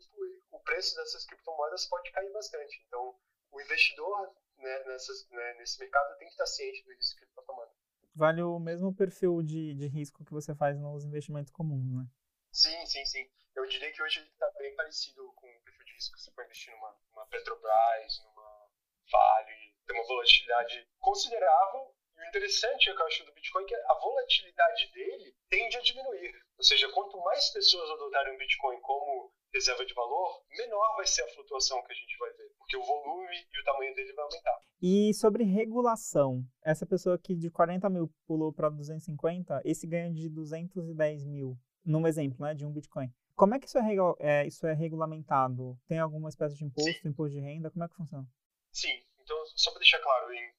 o 0.51 0.61
preço 0.61 0.97
dessas 0.97 1.25
criptomoedas 1.25 1.87
pode 1.87 2.11
cair 2.11 2.33
bastante. 2.33 2.83
Então, 2.87 3.19
o 3.53 3.61
investidor 3.61 4.35
né, 4.59 4.85
nessas, 4.87 5.29
né, 5.31 5.55
nesse 5.55 5.79
mercado 5.79 6.17
tem 6.19 6.27
que 6.27 6.33
estar 6.33 6.47
ciente 6.47 6.83
do 6.85 6.93
risco 6.95 7.19
que 7.19 7.25
ele 7.25 7.31
está 7.31 7.43
tomando. 7.43 7.71
Vale 8.15 8.43
o 8.43 8.59
mesmo 8.59 8.95
perfil 8.95 9.43
de, 9.43 9.75
de 9.75 9.87
risco 9.87 10.25
que 10.25 10.33
você 10.33 10.55
faz 10.55 10.79
nos 10.79 11.05
investimentos 11.05 11.53
comuns, 11.53 11.91
né? 11.91 12.07
Sim, 12.53 12.85
sim, 12.87 13.05
sim. 13.07 13.31
Eu 13.55 13.67
diria 13.67 13.91
que 13.93 14.03
hoje 14.03 14.21
ele 14.21 14.29
está 14.29 14.51
bem 14.59 14.75
parecido 14.77 15.33
com 15.33 15.47
o 15.47 15.61
perfil 15.63 15.85
de 15.85 15.93
risco 15.95 16.15
que 16.15 16.23
você 16.23 16.31
pode 16.33 16.49
investir 16.49 16.75
numa, 16.75 16.97
numa 17.11 17.27
Petrobras, 17.27 18.23
numa 18.25 18.69
Vale. 19.11 19.75
Tem 19.87 19.97
uma 19.97 20.07
volatilidade 20.07 20.89
considerável. 20.99 21.95
E 22.17 22.21
o 22.21 22.29
interessante 22.29 22.91
é 22.91 22.95
que 22.95 23.01
eu 23.01 23.07
acho 23.07 23.25
do 23.25 23.33
Bitcoin 23.33 23.65
é 23.65 23.67
que 23.67 23.75
a 23.75 23.95
volatilidade 23.95 24.93
dele 24.93 25.37
tende 25.49 25.77
a 25.77 25.83
diminuir. 25.83 26.35
Ou 26.57 26.65
seja, 26.65 26.91
quanto 26.93 27.19
mais 27.23 27.51
pessoas 27.51 27.91
adotarem 27.91 28.35
o 28.35 28.39
Bitcoin 28.39 28.81
como 28.81 29.35
reserva 29.53 29.85
de 29.85 29.95
valor, 29.95 30.43
menor 30.57 30.97
vai 30.97 31.07
ser 31.07 31.23
a 31.23 31.29
flutuação 31.29 31.83
que 31.83 31.93
a 31.93 31.95
gente 31.95 32.17
vai 32.19 32.33
ver, 32.33 32.51
porque 32.59 32.77
o 32.77 32.83
volume 32.83 33.37
e 33.53 33.61
o 33.61 33.65
tamanho 33.65 33.95
dele 33.95 34.13
vai 34.15 34.25
aumentar. 34.25 34.61
E 34.81 35.15
sobre 35.15 35.45
regulação, 35.45 36.43
essa 36.65 36.87
pessoa 36.87 37.19
que 37.19 37.35
de 37.35 37.51
40 37.51 37.89
mil 37.91 38.13
pulou 38.27 38.53
para 38.53 38.71
250, 38.71 39.61
esse 39.65 39.87
ganho 39.87 40.13
de 40.13 40.29
210 40.29 41.25
mil, 41.25 41.57
num 41.85 42.07
exemplo, 42.07 42.45
né, 42.45 42.55
de 42.55 42.65
um 42.65 42.73
Bitcoin. 42.73 43.13
Como 43.35 43.55
é 43.55 43.59
que 43.59 43.67
isso 43.67 43.79
é, 43.79 43.83
é, 44.21 44.47
isso 44.47 44.67
é 44.67 44.73
regulamentado? 44.73 45.79
Tem 45.87 45.99
alguma 45.99 46.29
espécie 46.29 46.57
de 46.57 46.65
imposto, 46.65 47.03
Sim. 47.03 47.09
imposto 47.09 47.35
de 47.35 47.41
renda? 47.41 47.71
Como 47.71 47.85
é 47.85 47.89
que 47.89 47.97
funciona? 47.97 48.27
Sim, 48.73 49.03
então 49.21 49.37
só 49.55 49.71
para 49.71 49.81
deixar 49.81 50.01
claro, 50.01 50.33
em, 50.33 50.53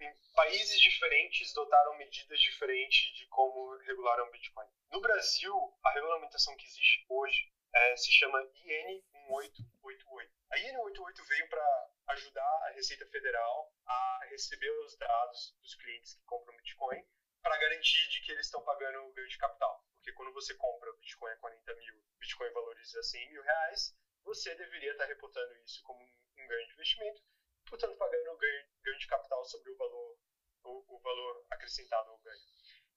em 0.00 0.12
países 0.34 0.80
diferentes 0.80 1.52
dotaram 1.52 1.96
medidas 1.98 2.40
diferentes 2.40 3.14
de 3.16 3.26
como 3.28 3.76
regular 3.78 4.22
um 4.26 4.30
Bitcoin. 4.30 4.66
No 4.92 5.00
Brasil, 5.00 5.54
a 5.84 5.90
regulamentação 5.90 6.56
que 6.56 6.66
existe 6.66 7.04
hoje 7.08 7.55
é, 7.72 7.96
se 7.96 8.10
chama 8.12 8.42
IN 8.42 9.02
1888. 9.28 10.32
A 10.50 10.58
IN 10.58 10.72
1888 10.72 11.24
veio 11.24 11.48
para 11.48 11.90
ajudar 12.08 12.62
a 12.66 12.70
Receita 12.70 13.06
Federal 13.06 13.72
a 13.86 14.26
receber 14.30 14.70
os 14.84 14.96
dados 14.96 15.56
dos 15.60 15.74
clientes 15.74 16.14
que 16.14 16.24
compram 16.24 16.56
Bitcoin 16.56 17.04
para 17.42 17.58
garantir 17.58 18.08
de 18.08 18.20
que 18.22 18.32
eles 18.32 18.46
estão 18.46 18.62
pagando 18.62 18.98
o 19.06 19.12
ganho 19.12 19.28
de 19.28 19.38
capital. 19.38 19.84
Porque 19.96 20.12
quando 20.12 20.32
você 20.32 20.54
compra 20.54 20.92
Bitcoin 20.94 21.32
a 21.32 21.36
40 21.36 21.74
mil, 21.74 22.02
Bitcoin 22.18 22.50
valoriza 22.50 23.02
100 23.02 23.30
mil 23.30 23.42
reais, 23.42 23.96
você 24.24 24.54
deveria 24.54 24.92
estar 24.92 25.04
reportando 25.04 25.56
isso 25.58 25.82
como 25.84 26.02
um 26.02 26.46
ganho 26.46 26.66
de 26.66 26.72
investimento, 26.72 27.22
portanto 27.68 27.96
pagando 27.96 28.32
o 28.32 28.36
ganho, 28.36 28.68
ganho 28.82 28.98
de 28.98 29.06
capital 29.06 29.44
sobre 29.44 29.70
o 29.70 29.76
valor, 29.76 30.18
o, 30.64 30.96
o 30.96 30.98
valor 30.98 31.46
acrescentado 31.50 32.10
ao 32.10 32.18
ganho. 32.18 32.46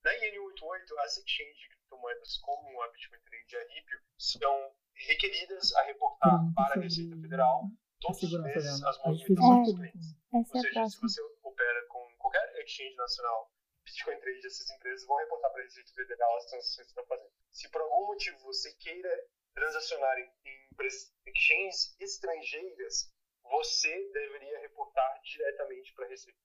Na 0.04 0.12
IN88, 0.14 0.98
as 1.00 1.18
exchanges 1.18 1.58
de 1.58 1.68
criptomoedas 1.70 2.38
como 2.38 2.82
a 2.82 2.88
Bitcoin 2.90 3.20
Trade 3.20 3.54
e 3.54 3.58
a 3.58 3.74
Ripple 3.74 4.00
são 4.18 4.76
requeridas 4.94 5.74
a 5.76 5.84
reportar 5.84 6.40
para 6.56 6.80
a 6.80 6.84
Receita 6.84 7.16
Federal 7.18 7.70
todos 8.00 8.24
os 8.24 8.42
meses 8.42 8.82
as 8.84 8.98
movimentações 9.04 9.68
dos 9.68 9.76
clientes. 9.76 10.16
Ou 10.32 10.46
seja, 10.46 10.90
se 10.90 11.02
você 11.02 11.22
opera 11.44 11.86
com 11.88 12.16
qualquer 12.18 12.64
exchange 12.64 12.96
nacional, 12.96 13.52
Bitcoin 13.84 14.20
Trade, 14.20 14.46
essas 14.46 14.70
empresas 14.70 15.06
vão 15.06 15.18
reportar 15.18 15.52
para 15.52 15.62
a 15.62 15.64
Receita 15.64 15.92
Federal 15.94 16.38
as 16.38 16.46
transações 16.46 16.88
que 16.88 16.92
estão 16.92 17.06
fazendo. 17.06 17.32
Se 17.52 17.70
por 17.70 17.82
algum 17.82 18.08
motivo 18.08 18.40
você 18.40 18.74
queira 18.76 19.28
transacionar 19.54 20.18
em 20.18 20.32
exchanges 21.26 21.96
estrangeiras, 22.00 23.12
você 23.44 24.12
deveria 24.14 24.60
reportar 24.60 25.22
diretamente 25.24 25.94
para 25.94 26.06
a 26.06 26.10
Receita. 26.10 26.40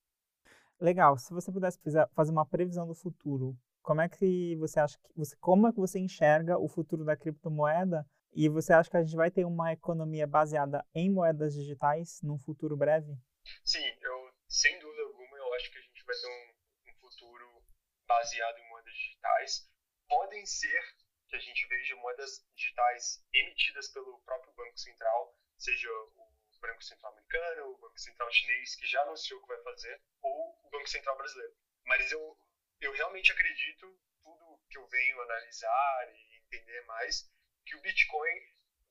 Legal. 0.81 1.17
Se 1.19 1.33
você 1.33 1.53
pudesse 1.53 1.79
fazer 2.15 2.31
uma 2.31 2.47
previsão 2.47 2.87
do 2.87 2.95
futuro, 2.95 3.57
como 3.83 4.01
é 4.01 4.09
que 4.09 4.57
você 4.57 4.81
acha 4.81 4.99
que 4.99 5.13
você, 5.17 5.37
como 5.37 5.69
é 5.69 5.73
que 5.73 5.79
você 5.79 5.99
enxerga 5.99 6.59
o 6.59 6.69
futuro 6.69 7.05
da 7.05 7.17
criptomoeda? 7.17 8.07
E 8.33 8.49
você 8.49 8.73
acha 8.73 8.91
que 8.91 8.97
a 8.97 9.03
gente 9.03 9.15
vai 9.15 9.31
ter 9.31 9.45
uma 9.45 9.73
economia 9.73 10.27
baseada 10.27 10.85
em 10.93 11.09
moedas 11.09 11.55
digitais 11.55 12.21
num 12.23 12.39
futuro 12.39 12.77
breve? 12.77 13.15
Sim, 13.63 13.85
eu 14.01 14.35
sem 14.49 14.79
dúvida 14.79 15.03
alguma 15.03 15.37
eu 15.37 15.55
acho 15.55 15.71
que 15.71 15.79
a 15.79 15.83
gente 15.83 16.05
vai 16.05 16.17
ter 16.17 16.27
um, 16.27 16.91
um 16.91 16.95
futuro 17.01 17.63
baseado 18.09 18.59
em 18.59 18.69
moedas 18.71 18.95
digitais. 18.95 19.71
Podem 20.09 20.45
ser 20.47 20.83
que 21.29 21.37
a 21.37 21.39
gente 21.39 21.67
veja 21.69 21.97
moedas 21.97 22.45
digitais 22.55 23.25
emitidas 23.33 23.89
pelo 23.93 24.21
próprio 24.21 24.53
Banco 24.55 24.79
Central, 24.79 25.37
seja 25.59 25.89
o 26.17 26.34
Banco 26.67 26.83
Central 26.83 27.13
americano, 27.13 27.73
o 27.73 27.79
Banco 27.79 27.99
Central 27.99 28.33
chinês, 28.33 28.75
que 28.77 28.87
já 28.87 29.03
anunciou 29.03 29.41
que 29.43 29.49
vai 29.49 29.63
fazer, 29.63 30.01
ou 30.23 30.59
o 30.65 30.71
Banco 30.71 30.89
Central 30.89 31.17
brasileiro. 31.17 31.55
Mas 31.85 32.11
eu, 32.11 32.39
eu 32.81 32.93
realmente 32.93 33.31
acredito, 33.31 34.01
tudo 34.23 34.61
que 34.71 34.79
eu 34.79 34.87
venho 34.89 35.21
analisar 35.21 36.09
e 36.15 36.39
entender 36.39 36.81
mais, 36.87 37.31
que 37.67 37.77
o 37.77 37.81
Bitcoin 37.83 38.41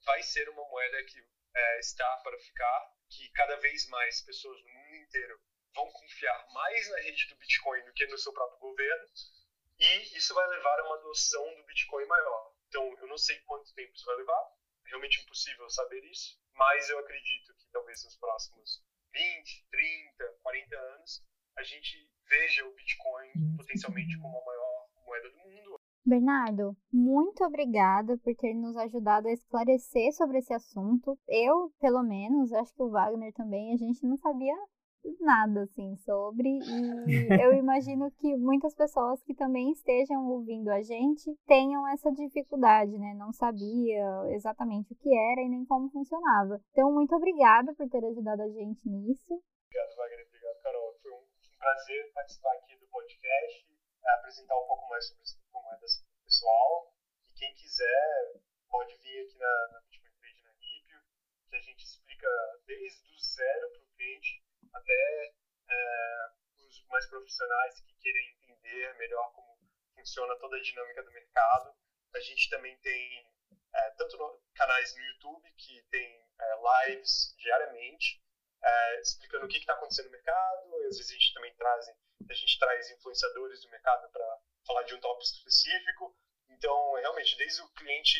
vai 0.05 0.21
ser 0.21 0.47
uma 0.49 0.67
moeda 0.67 1.03
que 1.03 1.19
é, 1.55 1.79
está 1.79 2.17
para 2.17 2.38
ficar, 2.39 2.93
que 3.09 3.29
cada 3.31 3.55
vez 3.57 3.88
mais 3.89 4.21
pessoas 4.21 4.62
no 4.62 4.69
mundo 4.69 4.95
inteiro 4.95 5.41
vão 5.73 5.91
confiar 5.91 6.47
mais 6.49 6.89
na 6.91 6.97
rede 6.97 7.27
do 7.27 7.36
Bitcoin 7.38 7.83
do 7.86 7.93
que 7.93 8.05
no 8.05 8.17
seu 8.17 8.33
próprio 8.33 8.59
governo, 8.59 9.07
e 9.79 10.17
isso 10.17 10.33
vai 10.36 10.47
levar 10.47 10.79
a 10.79 10.83
uma 10.86 10.97
adoção 10.97 11.55
do 11.55 11.63
Bitcoin 11.63 12.05
maior. 12.05 12.53
Então, 12.67 12.97
eu 12.99 13.07
não 13.07 13.17
sei 13.17 13.39
quanto 13.41 13.73
tempo 13.73 13.93
isso 13.93 14.05
vai 14.05 14.15
levar, 14.15 14.51
realmente 14.93 15.21
impossível 15.23 15.67
saber 15.69 16.03
isso, 16.06 16.38
mas 16.56 16.88
eu 16.89 16.99
acredito 16.99 17.53
que 17.58 17.65
talvez 17.71 18.03
nos 18.03 18.15
próximos 18.17 18.84
20, 19.12 19.65
30, 19.71 20.38
40 20.43 20.75
anos 20.75 21.23
a 21.58 21.63
gente 21.63 22.10
veja 22.29 22.65
o 22.65 22.73
Bitcoin 22.75 23.58
potencialmente 23.58 24.17
como 24.19 24.38
a 24.38 24.45
maior 24.45 24.88
moeda 25.06 25.29
do 25.29 25.38
mundo. 25.38 25.79
Bernardo, 26.06 26.77
muito 26.91 27.43
obrigada 27.43 28.17
por 28.17 28.36
ter 28.36 28.53
nos 28.53 28.75
ajudado 28.77 29.27
a 29.27 29.32
esclarecer 29.32 30.12
sobre 30.13 30.39
esse 30.39 30.53
assunto. 30.53 31.17
Eu, 31.27 31.71
pelo 31.79 32.03
menos, 32.03 32.51
acho 32.51 32.73
que 32.73 32.84
o 32.84 32.89
Wagner 32.89 33.34
também, 33.34 33.73
a 33.73 33.77
gente 33.77 34.06
não 34.06 34.17
sabia 34.17 34.56
nada 35.19 35.63
assim 35.63 35.95
sobre 35.97 36.49
e 36.49 37.03
eu 37.43 37.53
imagino 37.53 38.11
que 38.11 38.35
muitas 38.37 38.73
pessoas 38.75 39.21
que 39.23 39.33
também 39.33 39.71
estejam 39.71 40.27
ouvindo 40.29 40.69
a 40.69 40.81
gente 40.81 41.33
tenham 41.45 41.87
essa 41.89 42.11
dificuldade, 42.11 42.97
né? 42.97 43.13
Não 43.17 43.31
sabia 43.31 44.05
exatamente 44.29 44.93
o 44.93 44.97
que 44.97 45.09
era 45.31 45.41
e 45.41 45.49
nem 45.49 45.65
como 45.65 45.89
funcionava. 45.89 46.59
Então, 46.71 46.91
muito 46.91 47.15
obrigada 47.15 47.73
por 47.75 47.89
ter 47.89 48.03
ajudado 48.05 48.41
a 48.41 48.49
gente 48.49 48.87
nisso. 48.87 49.41
Obrigado, 49.67 49.95
Wagner. 49.97 50.27
Obrigado, 50.27 50.61
Carol. 50.61 50.93
Foi 51.01 51.11
um 51.11 51.23
prazer 51.57 52.11
participar 52.13 52.53
aqui 52.53 52.77
do 52.79 52.87
podcast, 52.87 53.67
apresentar 54.19 54.55
um 54.55 54.67
pouco 54.67 54.89
mais 54.89 55.07
sobre 55.07 55.23
as 55.23 55.33
toda 70.53 70.57
a 70.57 70.61
dinâmica 70.61 71.03
do 71.03 71.11
mercado. 71.11 71.75
A 72.13 72.19
gente 72.19 72.49
também 72.49 72.77
tem 72.77 73.27
é, 73.73 73.89
tanto 73.91 74.17
no, 74.17 74.39
canais 74.53 74.95
no 74.95 75.01
YouTube 75.01 75.51
que 75.57 75.81
tem 75.89 76.27
é, 76.39 76.87
lives 76.87 77.35
diariamente 77.39 78.21
é, 78.61 79.01
explicando 79.01 79.45
o 79.45 79.49
que 79.49 79.57
está 79.57 79.73
acontecendo 79.73 80.05
no 80.05 80.11
mercado. 80.11 80.75
Às 80.87 80.97
vezes 80.97 81.09
a 81.09 81.13
gente 81.13 81.33
também 81.33 81.55
traz, 81.55 81.87
a 82.29 82.33
gente 82.33 82.59
traz 82.59 82.91
influenciadores 82.91 83.61
do 83.61 83.69
mercado 83.69 84.09
para 84.11 84.39
falar 84.67 84.83
de 84.83 84.93
um 84.93 84.99
tópico 84.99 85.23
específico. 85.23 86.15
Então, 86.49 86.93
realmente, 86.93 87.35
desde 87.37 87.61
o 87.61 87.69
cliente 87.69 88.19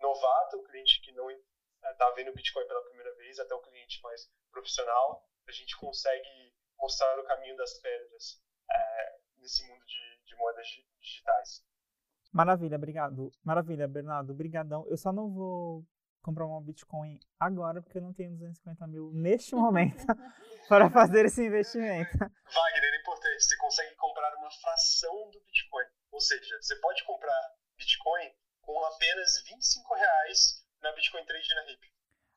novato, 0.00 0.56
o 0.58 0.64
cliente 0.64 1.00
que 1.00 1.12
não 1.12 1.30
está 1.30 2.10
vendo 2.10 2.30
o 2.30 2.34
Bitcoin 2.34 2.66
pela 2.66 2.84
primeira 2.84 3.14
vez, 3.14 3.38
até 3.38 3.54
o 3.54 3.62
cliente 3.62 4.02
mais 4.02 4.28
profissional, 4.50 5.24
a 5.46 5.52
gente 5.52 5.76
consegue 5.76 6.52
mostrar 6.76 7.18
o 7.18 7.24
caminho 7.24 7.56
das 7.56 7.78
pedras 7.78 8.42
é, 8.68 9.18
nesse 9.38 9.62
mundo 9.66 9.84
de, 9.86 10.22
de 10.24 10.34
moedas 10.36 10.66
digitais. 11.00 11.68
Maravilha, 12.38 12.76
obrigado. 12.76 13.32
Maravilha, 13.42 13.88
Bernardo, 13.88 14.32
brigadão. 14.32 14.86
Eu 14.86 14.96
só 14.96 15.12
não 15.12 15.28
vou 15.28 15.84
comprar 16.22 16.46
uma 16.46 16.60
Bitcoin 16.60 17.18
agora 17.36 17.82
porque 17.82 17.98
eu 17.98 18.02
não 18.02 18.14
tenho 18.14 18.30
250 18.30 18.86
mil 18.86 19.10
neste 19.12 19.56
momento 19.56 20.06
para 20.68 20.88
fazer 20.88 21.24
esse 21.24 21.44
investimento. 21.44 22.16
Wagner, 22.16 22.94
é 22.94 23.00
importante, 23.00 23.42
você 23.42 23.56
consegue 23.56 23.92
comprar 23.96 24.32
uma 24.36 24.48
fração 24.52 25.30
do 25.32 25.40
Bitcoin. 25.46 25.86
Ou 26.12 26.20
seja, 26.20 26.56
você 26.60 26.76
pode 26.76 27.02
comprar 27.02 27.42
Bitcoin 27.76 28.30
com 28.60 28.84
apenas 28.84 29.42
25 29.42 29.94
reais 29.96 30.64
na 30.80 30.92
Bitcoin 30.92 31.24
Trade 31.24 31.54
na 31.56 31.62
RIP. 31.62 31.92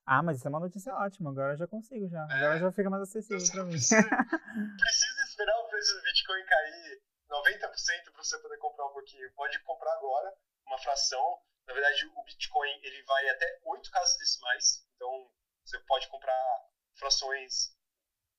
Ah, 0.08 0.24
mas 0.24 0.38
isso 0.38 0.48
é 0.48 0.50
uma 0.50 0.62
notícia 0.62 0.96
ótima. 0.96 1.30
Agora 1.30 1.54
eu 1.54 1.58
já 1.58 1.68
consigo 1.68 2.10
já. 2.10 2.26
É. 2.28 2.34
Agora 2.38 2.58
já 2.58 2.72
fica 2.72 2.90
mais 2.90 3.04
acessível 3.04 3.52
para 3.52 3.66
mim. 3.66 3.74
Precisa, 3.74 4.02
precisa 4.82 5.24
esperar 5.30 5.60
o 5.60 5.68
preço 5.70 5.94
do 5.94 6.02
Bitcoin 6.02 6.44
cair 6.44 7.02
90% 7.32 8.12
para 8.12 8.24
você 8.24 8.38
poder 8.39 8.58
comprar 8.58 8.86
um 8.88 8.94
pouquinho. 8.94 9.32
Pode 9.34 9.58
comprar 9.63 9.94
agora 9.94 10.36
uma 10.67 10.78
fração. 10.78 11.41
Na 11.65 11.74
verdade, 11.74 12.06
o 12.13 12.24
Bitcoin 12.24 12.80
ele 12.84 13.02
vai 13.04 13.30
até 13.30 13.60
8 13.63 13.89
casas 13.89 14.17
decimais. 14.17 14.86
Então, 14.96 15.32
você 15.63 15.80
pode 15.80 16.08
comprar 16.10 16.70
frações 16.96 17.76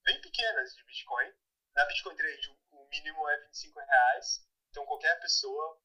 bem 0.05 0.21
pequenas 0.21 0.75
de 0.75 0.85
Bitcoin. 0.85 1.33
Na 1.75 1.87
Bitcoin 1.87 2.15
Trade, 2.17 2.59
o 2.71 2.87
mínimo 2.89 3.29
é 3.29 3.39
25 3.47 3.81
reais. 3.81 4.47
Então, 4.71 4.85
qualquer 4.85 5.19
pessoa 5.21 5.81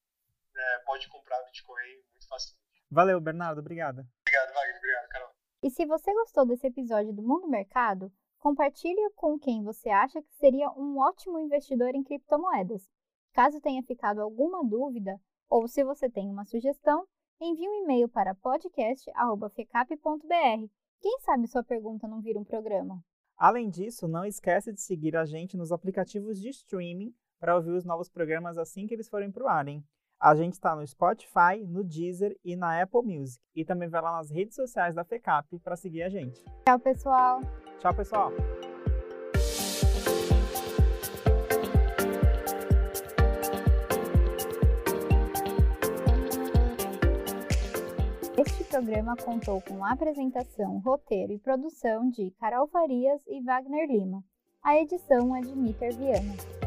é, 0.56 0.80
pode 0.80 1.08
comprar 1.08 1.42
Bitcoin 1.44 2.04
muito 2.12 2.28
facilmente. 2.28 2.68
Valeu, 2.92 3.22
Bernardo. 3.22 3.60
Obrigado. 3.60 4.06
Obrigado, 4.22 4.54
Wagner. 4.54 4.78
Obrigado, 4.78 5.08
Carol. 5.10 5.36
E 5.64 5.70
se 5.70 5.86
você 5.86 6.14
gostou 6.14 6.46
desse 6.46 6.68
episódio 6.68 7.14
do 7.14 7.22
Mundo 7.22 7.48
Mercado, 7.48 8.12
compartilhe 8.38 9.12
com 9.16 9.40
quem 9.40 9.64
você 9.64 9.90
acha 9.90 10.22
que 10.22 10.34
seria 10.36 10.70
um 10.72 11.00
ótimo 11.00 11.40
investidor 11.40 11.96
em 11.96 12.04
criptomoedas. 12.04 12.88
Caso 13.38 13.62
tenha 13.62 13.84
ficado 13.84 14.20
alguma 14.20 14.68
dúvida, 14.68 15.22
ou 15.48 15.68
se 15.68 15.84
você 15.84 16.10
tem 16.10 16.28
uma 16.28 16.44
sugestão, 16.44 17.06
envie 17.40 17.70
um 17.70 17.84
e-mail 17.84 18.10
para 18.10 18.34
podcast.fecap.br. 18.34 20.68
Quem 21.00 21.20
sabe 21.20 21.46
sua 21.46 21.64
pergunta 21.64 22.08
não 22.08 22.20
vira 22.20 22.40
um 22.40 22.44
programa? 22.44 23.00
Além 23.38 23.70
disso, 23.70 24.08
não 24.08 24.26
esqueça 24.26 24.74
de 24.74 24.82
seguir 24.82 25.16
a 25.16 25.24
gente 25.24 25.56
nos 25.56 25.72
aplicativos 25.72 26.42
de 26.42 26.50
streaming 26.50 27.14
para 27.40 27.56
ouvir 27.56 27.74
os 27.74 27.86
novos 27.86 28.10
programas 28.10 28.58
assim 28.58 28.88
que 28.88 28.96
eles 28.96 29.08
forem 29.08 29.32
para 29.32 29.44
o 29.44 29.48
ar, 29.48 29.68
hein? 29.68 29.86
A 30.20 30.34
gente 30.34 30.54
está 30.54 30.76
no 30.76 30.88
Spotify, 30.88 31.64
no 31.64 31.84
Deezer 31.84 32.36
e 32.44 32.56
na 32.56 32.82
Apple 32.82 33.04
Music. 33.04 33.40
E 33.54 33.64
também 33.64 33.88
vai 33.88 34.02
lá 34.02 34.14
nas 34.14 34.32
redes 34.32 34.56
sociais 34.56 34.96
da 34.96 35.04
FECAP 35.04 35.60
para 35.60 35.76
seguir 35.76 36.02
a 36.02 36.10
gente. 36.10 36.44
Tchau, 36.66 36.80
pessoal! 36.80 37.42
Tchau, 37.78 37.94
pessoal! 37.94 38.32
Programa 48.78 49.16
contou 49.16 49.60
com 49.60 49.84
apresentação, 49.84 50.78
roteiro 50.86 51.34
e 51.34 51.40
produção 51.40 52.08
de 52.12 52.30
Carol 52.40 52.68
Farias 52.68 53.20
e 53.26 53.42
Wagner 53.42 53.88
Lima. 53.90 54.24
A 54.62 54.78
edição 54.78 55.36
é 55.36 55.42
de 55.42 55.56
Miter 55.56 55.96
Viana. 55.96 56.67